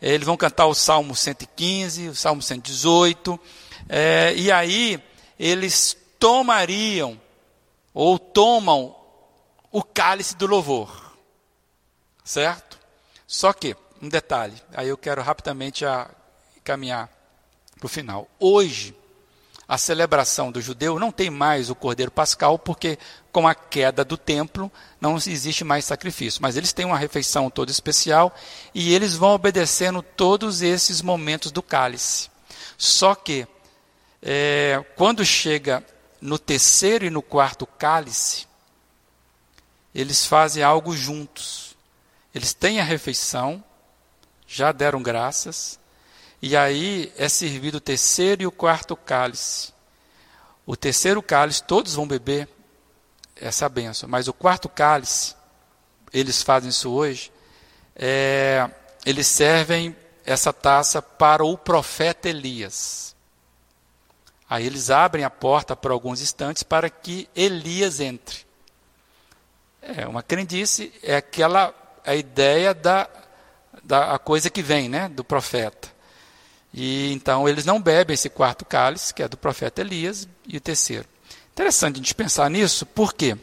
Eles 0.00 0.26
vão 0.26 0.36
cantar 0.36 0.66
o 0.66 0.74
Salmo 0.74 1.16
115, 1.16 2.08
o 2.08 2.14
Salmo 2.14 2.40
118, 2.40 3.40
é, 3.88 4.32
e 4.36 4.52
aí 4.52 5.02
eles 5.38 5.96
tomariam, 6.18 7.20
ou 7.92 8.18
tomam, 8.18 8.94
o 9.72 9.82
cálice 9.82 10.36
do 10.36 10.46
louvor. 10.46 11.16
Certo? 12.24 12.78
Só 13.26 13.52
que, 13.52 13.76
um 14.00 14.08
detalhe, 14.08 14.54
aí 14.74 14.88
eu 14.88 14.96
quero 14.96 15.22
rapidamente 15.22 15.84
a, 15.84 16.08
caminhar 16.62 17.08
para 17.78 17.86
o 17.86 17.88
final. 17.88 18.28
Hoje, 18.38 18.94
a 19.66 19.76
celebração 19.76 20.50
do 20.50 20.60
judeu 20.60 20.98
não 20.98 21.12
tem 21.12 21.28
mais 21.28 21.68
o 21.68 21.74
cordeiro 21.74 22.10
pascal, 22.10 22.58
porque 22.58 22.98
com 23.30 23.46
a 23.46 23.54
queda 23.54 24.04
do 24.04 24.16
templo 24.16 24.72
não 25.00 25.16
existe 25.16 25.62
mais 25.62 25.84
sacrifício. 25.84 26.40
Mas 26.40 26.56
eles 26.56 26.72
têm 26.72 26.86
uma 26.86 26.96
refeição 26.96 27.50
toda 27.50 27.70
especial 27.70 28.34
e 28.74 28.94
eles 28.94 29.14
vão 29.14 29.34
obedecendo 29.34 30.02
todos 30.02 30.62
esses 30.62 31.02
momentos 31.02 31.52
do 31.52 31.62
cálice. 31.62 32.30
Só 32.78 33.14
que, 33.14 33.46
é, 34.22 34.82
quando 34.96 35.24
chega 35.24 35.84
no 36.20 36.38
terceiro 36.38 37.04
e 37.04 37.10
no 37.10 37.22
quarto 37.22 37.66
cálice, 37.66 38.46
eles 39.94 40.24
fazem 40.24 40.62
algo 40.62 40.96
juntos. 40.96 41.76
Eles 42.34 42.54
têm 42.54 42.80
a 42.80 42.84
refeição, 42.84 43.62
já 44.48 44.72
deram 44.72 45.02
graças, 45.02 45.78
e 46.40 46.56
aí 46.56 47.12
é 47.18 47.28
servido 47.28 47.76
o 47.76 47.80
terceiro 47.80 48.42
e 48.42 48.46
o 48.46 48.50
quarto 48.50 48.96
cálice. 48.96 49.74
O 50.66 50.74
terceiro 50.74 51.22
cálice, 51.22 51.62
todos 51.62 51.94
vão 51.94 52.08
beber 52.08 52.48
essa 53.36 53.68
benção, 53.68 54.08
mas 54.08 54.26
o 54.26 54.32
quarto 54.32 54.68
cálice, 54.68 55.36
eles 56.12 56.42
fazem 56.42 56.70
isso 56.70 56.90
hoje, 56.90 57.30
é, 57.94 58.68
eles 59.04 59.26
servem 59.26 59.94
essa 60.24 60.52
taça 60.52 61.02
para 61.02 61.44
o 61.44 61.56
profeta 61.58 62.28
Elias. 62.28 63.14
Aí 64.48 64.64
eles 64.64 64.88
abrem 64.88 65.24
a 65.24 65.30
porta 65.30 65.76
por 65.76 65.90
alguns 65.90 66.22
instantes 66.22 66.62
para 66.62 66.88
que 66.88 67.28
Elias 67.36 68.00
entre. 68.00 68.46
É 69.82 70.06
uma 70.06 70.22
crendice, 70.22 70.92
é 71.02 71.16
aquela 71.16 71.74
a 72.04 72.14
ideia 72.14 72.72
da 72.72 73.08
da 73.88 74.18
coisa 74.18 74.50
que 74.50 74.62
vem, 74.62 74.86
né, 74.86 75.08
do 75.08 75.24
profeta. 75.24 75.88
E 76.74 77.10
então 77.10 77.48
eles 77.48 77.64
não 77.64 77.80
bebem 77.80 78.12
esse 78.12 78.28
quarto 78.28 78.66
cálice, 78.66 79.14
que 79.14 79.22
é 79.22 79.28
do 79.28 79.38
profeta 79.38 79.80
Elias, 79.80 80.28
e 80.46 80.58
o 80.58 80.60
terceiro. 80.60 81.08
Interessante 81.52 81.94
a 81.94 81.98
gente 81.98 82.14
pensar 82.14 82.50
nisso, 82.50 82.84
por 82.84 83.14
quê? 83.14 83.36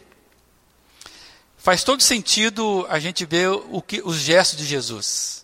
Faz 1.58 1.84
todo 1.84 2.04
sentido 2.04 2.86
a 2.90 3.00
gente 3.00 3.26
ver 3.26 3.50
o 3.50 3.82
que, 3.82 4.04
os 4.06 4.18
gestos 4.18 4.60
de 4.60 4.66
Jesus. 4.66 5.44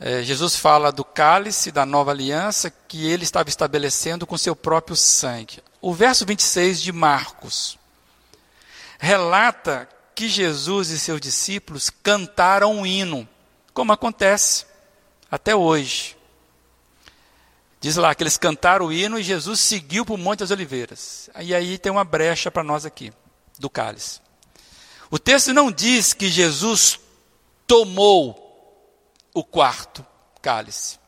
É, 0.00 0.22
Jesus 0.22 0.56
fala 0.56 0.90
do 0.90 1.04
cálice 1.04 1.70
da 1.70 1.84
nova 1.84 2.10
aliança 2.10 2.70
que 2.70 3.06
ele 3.06 3.24
estava 3.24 3.50
estabelecendo 3.50 4.26
com 4.26 4.38
seu 4.38 4.56
próprio 4.56 4.96
sangue. 4.96 5.62
O 5.82 5.92
verso 5.92 6.24
26 6.24 6.80
de 6.80 6.92
Marcos 6.92 7.78
relata 8.98 9.86
que 10.14 10.30
Jesus 10.30 10.88
e 10.88 10.98
seus 10.98 11.20
discípulos 11.20 11.90
cantaram 11.90 12.74
um 12.74 12.86
hino 12.86 13.28
como 13.74 13.92
acontece 13.92 14.64
até 15.30 15.54
hoje. 15.54 16.16
Diz 17.80 17.96
lá 17.96 18.14
que 18.14 18.22
eles 18.22 18.38
cantaram 18.38 18.86
o 18.86 18.92
hino 18.92 19.18
e 19.18 19.22
Jesus 19.22 19.60
seguiu 19.60 20.06
para 20.06 20.14
o 20.14 20.18
Monte 20.18 20.38
das 20.38 20.50
Oliveiras. 20.50 21.28
E 21.40 21.54
aí 21.54 21.76
tem 21.76 21.92
uma 21.92 22.04
brecha 22.04 22.50
para 22.50 22.62
nós 22.62 22.86
aqui, 22.86 23.12
do 23.58 23.68
cálice. 23.68 24.20
O 25.10 25.18
texto 25.18 25.52
não 25.52 25.70
diz 25.70 26.14
que 26.14 26.30
Jesus 26.30 26.98
tomou 27.66 28.40
o 29.34 29.44
quarto 29.44 30.06
cálice. 30.40 30.98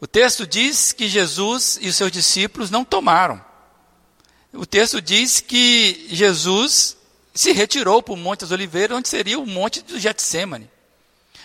O 0.00 0.06
texto 0.06 0.46
diz 0.46 0.92
que 0.92 1.08
Jesus 1.08 1.78
e 1.80 1.88
os 1.88 1.96
seus 1.96 2.12
discípulos 2.12 2.70
não 2.70 2.84
tomaram. 2.84 3.44
O 4.52 4.64
texto 4.64 5.00
diz 5.00 5.40
que 5.40 6.06
Jesus 6.10 6.96
se 7.34 7.52
retirou 7.52 8.02
para 8.02 8.14
o 8.14 8.16
Monte 8.16 8.40
das 8.40 8.50
Oliveiras, 8.50 8.96
onde 8.96 9.08
seria 9.08 9.38
o 9.38 9.46
Monte 9.46 9.82
do 9.82 9.98
Getsemane. 9.98 10.70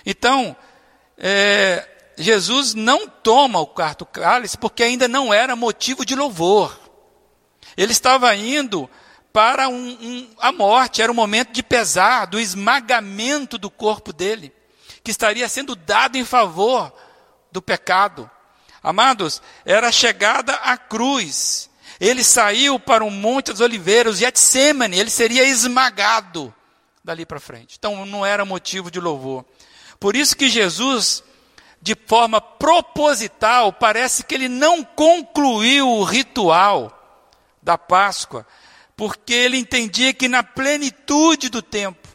Então, 0.06 0.56
é, 1.18 1.88
Jesus 2.18 2.74
não 2.74 3.08
toma 3.08 3.60
o 3.60 3.68
quarto 3.68 4.06
cálice 4.06 4.58
porque 4.58 4.84
ainda 4.84 5.08
não 5.08 5.34
era 5.34 5.56
motivo 5.56 6.06
de 6.06 6.16
louvor. 6.16 6.80
Ele 7.76 7.92
estava 7.92 8.36
indo 8.36 8.90
para 9.32 9.68
um, 9.68 9.90
um, 9.90 10.30
a 10.40 10.52
morte, 10.52 11.02
era 11.02 11.12
o 11.12 11.16
momento 11.16 11.52
de 11.52 11.64
pesar, 11.64 12.26
do 12.28 12.40
esmagamento 12.40 13.58
do 13.58 13.70
corpo 13.70 14.14
dele, 14.14 14.54
que 15.04 15.10
estaria 15.10 15.50
sendo 15.50 15.76
dado 15.76 16.18
em 16.18 16.24
favor 16.24 16.94
do 17.52 17.62
pecado. 17.62 18.30
Amados, 18.82 19.42
era 19.66 19.88
a 19.88 19.92
chegada 19.92 20.54
à 20.56 20.78
cruz. 20.78 21.70
Ele 22.00 22.24
saiu 22.24 22.80
para 22.80 23.04
o 23.04 23.10
Monte 23.10 23.52
das 23.52 23.60
Oliveiras, 23.60 24.18
Getsemane, 24.18 25.00
ele 25.00 25.10
seria 25.10 25.44
esmagado 25.46 26.54
dali 27.04 27.26
para 27.26 27.40
frente. 27.40 27.76
Então 27.78 28.06
não 28.06 28.26
era 28.26 28.46
motivo 28.46 28.92
de 28.92 29.00
louvor. 29.00 29.46
Por 30.04 30.18
isso 30.18 30.36
que 30.36 30.50
Jesus, 30.50 31.24
de 31.82 31.96
forma 31.96 32.42
proposital, 32.42 33.72
parece 33.72 34.22
que 34.26 34.36
ele 34.36 34.50
não 34.50 34.84
concluiu 34.84 35.88
o 35.88 36.04
ritual 36.04 37.26
da 37.62 37.78
Páscoa, 37.78 38.46
porque 38.98 39.32
ele 39.32 39.56
entendia 39.56 40.14
que 40.14 40.28
na 40.28 40.44
plenitude 40.44 41.48
do 41.48 41.62
tempo, 41.62 42.06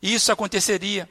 Isso 0.00 0.30
aconteceria. 0.30 1.10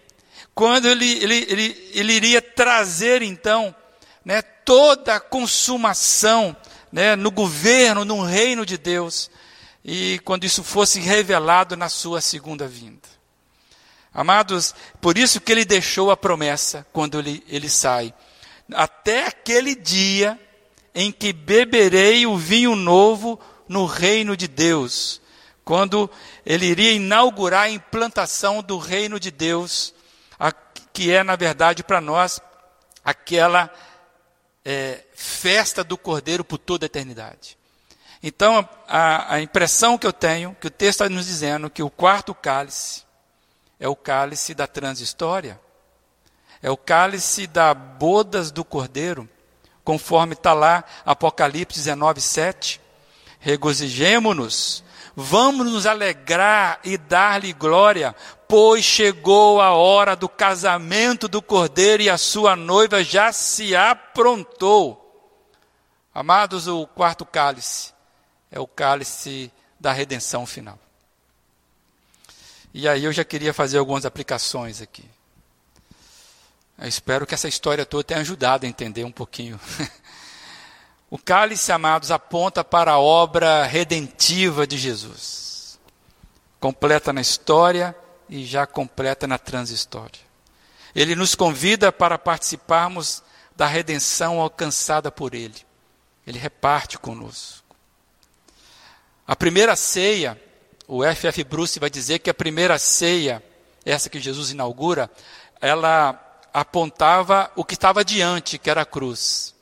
Quando 0.54 0.88
ele, 0.88 1.22
ele, 1.22 1.48
ele, 1.50 1.92
ele 1.94 2.14
iria 2.14 2.42
trazer, 2.42 3.22
então, 3.22 3.76
né, 4.24 4.42
toda 4.42 5.16
a 5.16 5.20
consumação 5.20 6.56
né, 6.94 7.18
no 7.18 7.30
governo, 7.30 8.06
no 8.06 8.24
reino 8.24 8.66
de 8.66 8.78
Deus, 8.78 9.30
e 9.84 10.22
quando 10.24 10.46
isso 10.46 10.64
fosse 10.64 11.02
revelado 11.02 11.76
na 11.76 11.90
sua 11.90 12.22
segunda 12.22 12.70
vinda. 12.70 13.15
Amados, 14.16 14.74
por 15.02 15.18
isso 15.18 15.42
que 15.42 15.52
ele 15.52 15.66
deixou 15.66 16.10
a 16.10 16.16
promessa 16.16 16.88
quando 16.94 17.20
ele, 17.20 17.44
ele 17.50 17.68
sai. 17.68 18.14
Até 18.74 19.28
aquele 19.28 19.76
dia 19.76 20.40
em 20.96 21.12
que 21.12 21.34
beberei 21.34 22.26
o 22.26 22.38
vinho 22.38 22.78
novo 22.78 23.38
no 23.68 23.86
reino 23.86 24.38
de 24.38 24.48
Deus, 24.48 25.22
quando 25.66 26.10
ele 26.46 26.66
iria 26.66 26.94
inaugurar 26.94 27.64
a 27.64 27.70
implantação 27.70 28.64
do 28.64 28.78
reino 28.78 29.20
de 29.20 29.30
Deus, 29.32 29.94
que 30.94 31.12
é, 31.12 31.22
na 31.22 31.36
verdade, 31.36 31.84
para 31.84 32.00
nós, 32.00 32.40
aquela 33.04 33.70
é, 34.64 35.04
festa 35.14 35.84
do 35.84 35.98
Cordeiro 35.98 36.46
por 36.46 36.58
toda 36.58 36.86
a 36.86 36.88
eternidade. 36.88 37.58
Então, 38.24 38.68
a, 38.88 39.36
a 39.36 39.42
impressão 39.42 39.98
que 39.98 40.08
eu 40.08 40.14
tenho, 40.14 40.56
que 40.62 40.68
o 40.68 40.72
texto 40.72 41.02
está 41.02 41.10
nos 41.10 41.26
dizendo, 41.26 41.70
que 41.70 41.84
o 41.84 41.90
quarto 41.90 42.34
cálice 42.34 43.05
é 43.80 43.88
o 43.88 43.96
cálice 43.96 44.54
da 44.54 44.68
transhistória, 44.68 45.60
é 46.62 46.72
o 46.72 46.78
cálice 46.78 47.48
da 47.48 47.74
bodas 47.74 48.52
do 48.52 48.64
Cordeiro, 48.64 49.30
conforme 49.84 50.34
está 50.34 50.52
lá 50.54 50.84
Apocalipse 51.06 51.78
19, 51.78 52.20
7. 52.20 52.82
Regozijemo-nos, 53.40 54.84
vamos 55.16 55.72
nos 55.72 55.86
alegrar 55.86 56.80
e 56.84 56.98
dar-lhe 56.98 57.54
glória, 57.54 58.16
pois 58.48 58.84
chegou 58.84 59.62
a 59.62 59.72
hora 59.74 60.16
do 60.16 60.28
casamento 60.28 61.28
do 61.28 61.42
cordeiro 61.42 62.02
e 62.02 62.10
a 62.10 62.18
sua 62.18 62.56
noiva 62.56 63.04
já 63.04 63.32
se 63.32 63.76
aprontou. 63.76 65.02
Amados, 66.14 66.68
o 66.68 66.88
quarto 66.88 67.26
cálice 67.26 67.94
é 68.52 68.60
o 68.60 68.66
cálice 68.66 69.52
da 69.80 69.92
redenção 69.92 70.46
final. 70.46 70.80
E 72.78 72.90
aí 72.90 73.06
eu 73.06 73.14
já 73.14 73.24
queria 73.24 73.54
fazer 73.54 73.78
algumas 73.78 74.06
aplicações 74.06 74.82
aqui. 74.82 75.06
Eu 76.78 76.90
espero 76.90 77.26
que 77.26 77.34
essa 77.34 77.48
história 77.48 77.86
toda 77.86 78.04
tenha 78.04 78.20
ajudado 78.20 78.66
a 78.66 78.68
entender 78.68 79.06
um 79.06 79.12
pouquinho. 79.14 79.58
o 81.10 81.18
cálice, 81.18 81.72
amados, 81.72 82.12
aponta 82.12 82.66
para 82.66 82.92
a 82.92 83.00
obra 83.00 83.64
redentiva 83.64 84.68
de 84.68 84.78
Jesus. 84.78 85.80
Completa 86.60 87.14
na 87.14 87.22
história 87.22 87.96
e 88.28 88.44
já 88.44 88.68
completa 88.68 89.26
na 89.26 89.38
transhistória. 89.38 90.20
Ele 90.94 91.16
nos 91.16 91.34
convida 91.34 91.94
para 91.94 92.20
participarmos 92.20 93.24
da 93.56 93.68
redenção 93.68 94.42
alcançada 94.42 95.10
por 95.10 95.34
Ele. 95.34 95.66
Ele 96.28 96.38
reparte 96.38 97.00
conosco. 97.00 97.74
A 99.26 99.34
primeira 99.34 99.78
ceia, 99.78 100.38
o 100.88 101.04
F.F. 101.04 101.44
Bruce 101.44 101.80
vai 101.80 101.90
dizer 101.90 102.20
que 102.20 102.30
a 102.30 102.34
primeira 102.34 102.78
ceia, 102.78 103.44
essa 103.84 104.10
que 104.10 104.20
Jesus 104.20 104.52
inaugura, 104.52 105.10
ela 105.60 106.22
apontava 106.54 107.52
o 107.56 107.64
que 107.64 107.74
estava 107.74 108.06
diante, 108.06 108.58
que 108.58 108.70
era 108.70 108.82
a 108.82 108.86
cruz. 108.86 109.54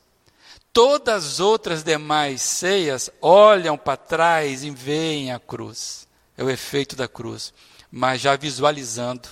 Todas 0.72 1.26
as 1.26 1.40
outras 1.40 1.84
demais 1.84 2.42
ceias 2.42 3.10
olham 3.22 3.78
para 3.78 3.98
trás 3.98 4.64
e 4.64 4.70
veem 4.72 5.32
a 5.32 5.40
cruz. 5.40 6.08
É 6.38 6.44
o 6.44 6.50
efeito 6.50 6.96
da 6.96 7.08
cruz, 7.08 7.54
mas 7.92 8.20
já 8.22 8.36
visualizando 8.36 9.30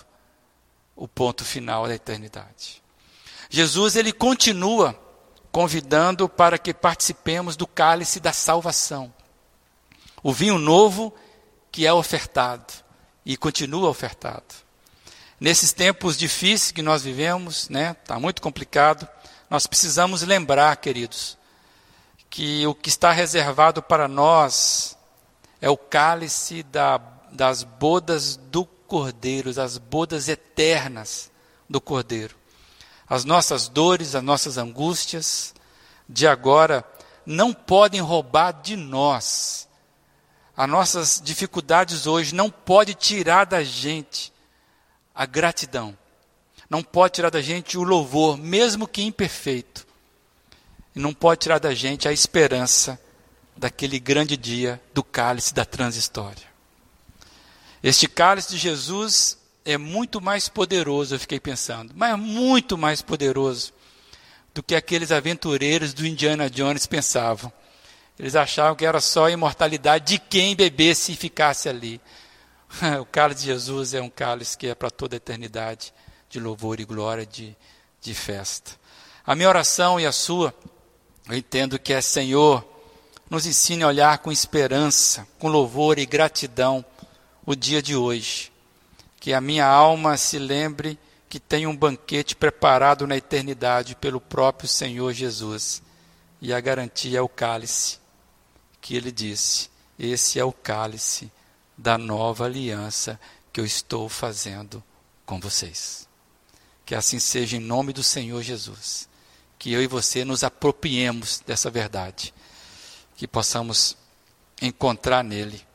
o 0.95 1.07
ponto 1.07 1.43
final 1.43 1.87
da 1.87 1.95
eternidade. 1.95 2.81
Jesus 3.49 3.95
ele 3.95 4.13
continua 4.13 4.97
convidando 5.51 6.29
para 6.29 6.57
que 6.57 6.73
participemos 6.73 7.55
do 7.55 7.67
cálice 7.67 8.19
da 8.19 8.31
salvação. 8.31 9.13
O 10.23 10.31
vinho 10.31 10.57
novo 10.57 11.13
que 11.72 11.86
é 11.86 11.93
ofertado 11.93 12.74
e 13.26 13.38
continua 13.38 13.89
ofertado. 13.89 14.43
Nesses 15.39 15.72
tempos 15.72 16.17
difíceis 16.17 16.72
que 16.72 16.82
nós 16.82 17.03
vivemos, 17.03 17.69
né, 17.69 17.95
está 17.99 18.19
muito 18.19 18.41
complicado, 18.41 19.07
nós 19.49 19.65
precisamos 19.65 20.22
lembrar, 20.22 20.76
queridos, 20.78 21.38
que 22.30 22.65
o 22.67 22.76
que 22.76 22.89
está 22.89 23.11
reservado 23.11 23.82
para 23.82 24.07
nós 24.07 24.97
é 25.59 25.69
o 25.69 25.78
cálice 25.78 26.63
da, 26.63 26.97
das 27.32 27.63
bodas 27.63 28.38
do 28.38 28.65
Cordeiro, 28.65 29.53
das 29.53 29.78
bodas 29.78 30.28
eternas 30.28 31.32
do 31.69 31.82
Cordeiro. 31.82 32.36
As 33.09 33.26
nossas 33.26 33.67
dores, 33.67 34.15
as 34.15 34.24
nossas 34.24 34.57
angústias 34.57 35.53
de 36.07 36.28
agora 36.28 36.86
não 37.26 37.53
podem 37.53 37.99
roubar 37.99 38.51
de 38.53 38.76
nós. 38.76 39.67
As 40.56 40.70
nossas 40.70 41.22
dificuldades 41.24 42.08
hoje 42.08 42.36
não 42.36 42.49
podem 42.49 42.93
tirar 42.93 43.45
da 43.45 43.64
gente 43.64 44.32
a 45.14 45.26
gratidão. 45.26 45.97
Não 46.70 46.84
pode 46.84 47.16
tirar 47.16 47.30
da 47.30 47.41
gente 47.41 47.78
o 47.78 47.84
louvor, 47.84 48.38
mesmo 48.38 48.88
que 48.88 49.02
imperfeito. 49.02 49.86
E 50.95 50.99
não 50.99 51.14
pode 51.14 51.41
tirar 51.41 51.60
da 51.60 51.74
gente 51.74 52.08
a 52.08 52.14
esperança 52.14 52.99
daquele 53.56 53.99
grande 53.99 54.36
dia 54.36 54.82
do 54.93 55.04
cálice 55.04 55.54
da 55.54 55.66
transhistória. 55.66 56.49
Este 57.84 58.08
cálice 58.08 58.52
de 58.52 58.58
Jesus 58.58 59.38
é 59.66 59.78
muito 59.78 60.22
mais 60.22 60.49
poderoso, 60.49 61.16
eu 61.16 61.20
fiquei 61.20 61.39
pensando, 61.39 61.93
mas 61.95 62.18
muito 62.18 62.78
mais 62.78 63.02
poderoso 63.02 63.74
do 64.54 64.62
que 64.62 64.76
aqueles 64.76 65.12
aventureiros 65.12 65.93
do 65.93 66.06
Indiana 66.06 66.49
Jones 66.49 66.86
pensavam. 66.86 67.52
Eles 68.22 68.36
achavam 68.36 68.76
que 68.76 68.86
era 68.86 69.01
só 69.01 69.26
a 69.26 69.32
imortalidade 69.32 70.05
de 70.05 70.19
quem 70.19 70.55
bebesse 70.55 71.13
e 71.13 71.15
ficasse 71.15 71.67
ali. 71.67 71.99
o 73.01 73.05
cálice 73.05 73.41
de 73.41 73.47
Jesus 73.47 73.95
é 73.95 74.01
um 74.01 74.11
cálice 74.11 74.55
que 74.55 74.67
é 74.67 74.76
para 74.76 74.91
toda 74.91 75.15
a 75.15 75.17
eternidade, 75.17 75.91
de 76.30 76.39
louvor 76.39 76.80
e 76.80 76.86
glória, 76.86 77.26
de, 77.26 77.57
de 77.99 78.13
festa. 78.13 78.74
A 79.26 79.34
minha 79.34 79.49
oração 79.49 79.99
e 79.99 80.05
a 80.05 80.11
sua, 80.11 80.53
eu 81.28 81.36
entendo 81.36 81.80
que 81.80 81.93
é 81.93 81.99
Senhor, 81.99 82.63
nos 83.28 83.47
ensine 83.47 83.82
a 83.82 83.88
olhar 83.88 84.19
com 84.19 84.32
esperança, 84.32 85.28
com 85.39 85.47
louvor 85.47 85.97
e 85.97 86.05
gratidão 86.05 86.86
o 87.43 87.55
dia 87.55 87.82
de 87.82 87.95
hoje. 87.95 88.51
Que 89.19 89.34
a 89.34 89.41
minha 89.41 89.65
alma 89.65 90.15
se 90.15 90.38
lembre 90.38 90.95
que 91.28 91.39
tem 91.39 91.65
um 91.65 91.76
banquete 91.76 92.36
preparado 92.36 93.07
na 93.07 93.17
eternidade 93.17 93.95
pelo 93.95 94.22
próprio 94.22 94.69
Senhor 94.69 95.11
Jesus. 95.11 95.82
E 96.39 96.53
a 96.53 96.59
garantia 96.59 97.17
é 97.17 97.22
o 97.22 97.28
cálice 97.28 98.01
que 98.91 98.97
ele 98.97 99.09
disse: 99.09 99.69
Esse 99.97 100.37
é 100.37 100.43
o 100.43 100.51
cálice 100.51 101.31
da 101.77 101.97
nova 101.97 102.43
aliança 102.43 103.17
que 103.53 103.61
eu 103.61 103.65
estou 103.65 104.09
fazendo 104.09 104.83
com 105.25 105.39
vocês. 105.39 106.09
Que 106.85 106.93
assim 106.93 107.17
seja 107.17 107.55
em 107.55 107.61
nome 107.61 107.93
do 107.93 108.03
Senhor 108.03 108.41
Jesus. 108.41 109.07
Que 109.57 109.71
eu 109.71 109.81
e 109.81 109.87
você 109.87 110.25
nos 110.25 110.43
apropriemos 110.43 111.41
dessa 111.47 111.69
verdade. 111.69 112.33
Que 113.15 113.25
possamos 113.25 113.95
encontrar 114.61 115.23
nele 115.23 115.65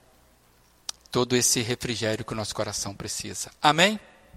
todo 1.11 1.35
esse 1.35 1.63
refrigério 1.63 2.23
que 2.23 2.35
o 2.35 2.37
nosso 2.37 2.55
coração 2.55 2.95
precisa. 2.95 3.51
Amém? 3.63 3.99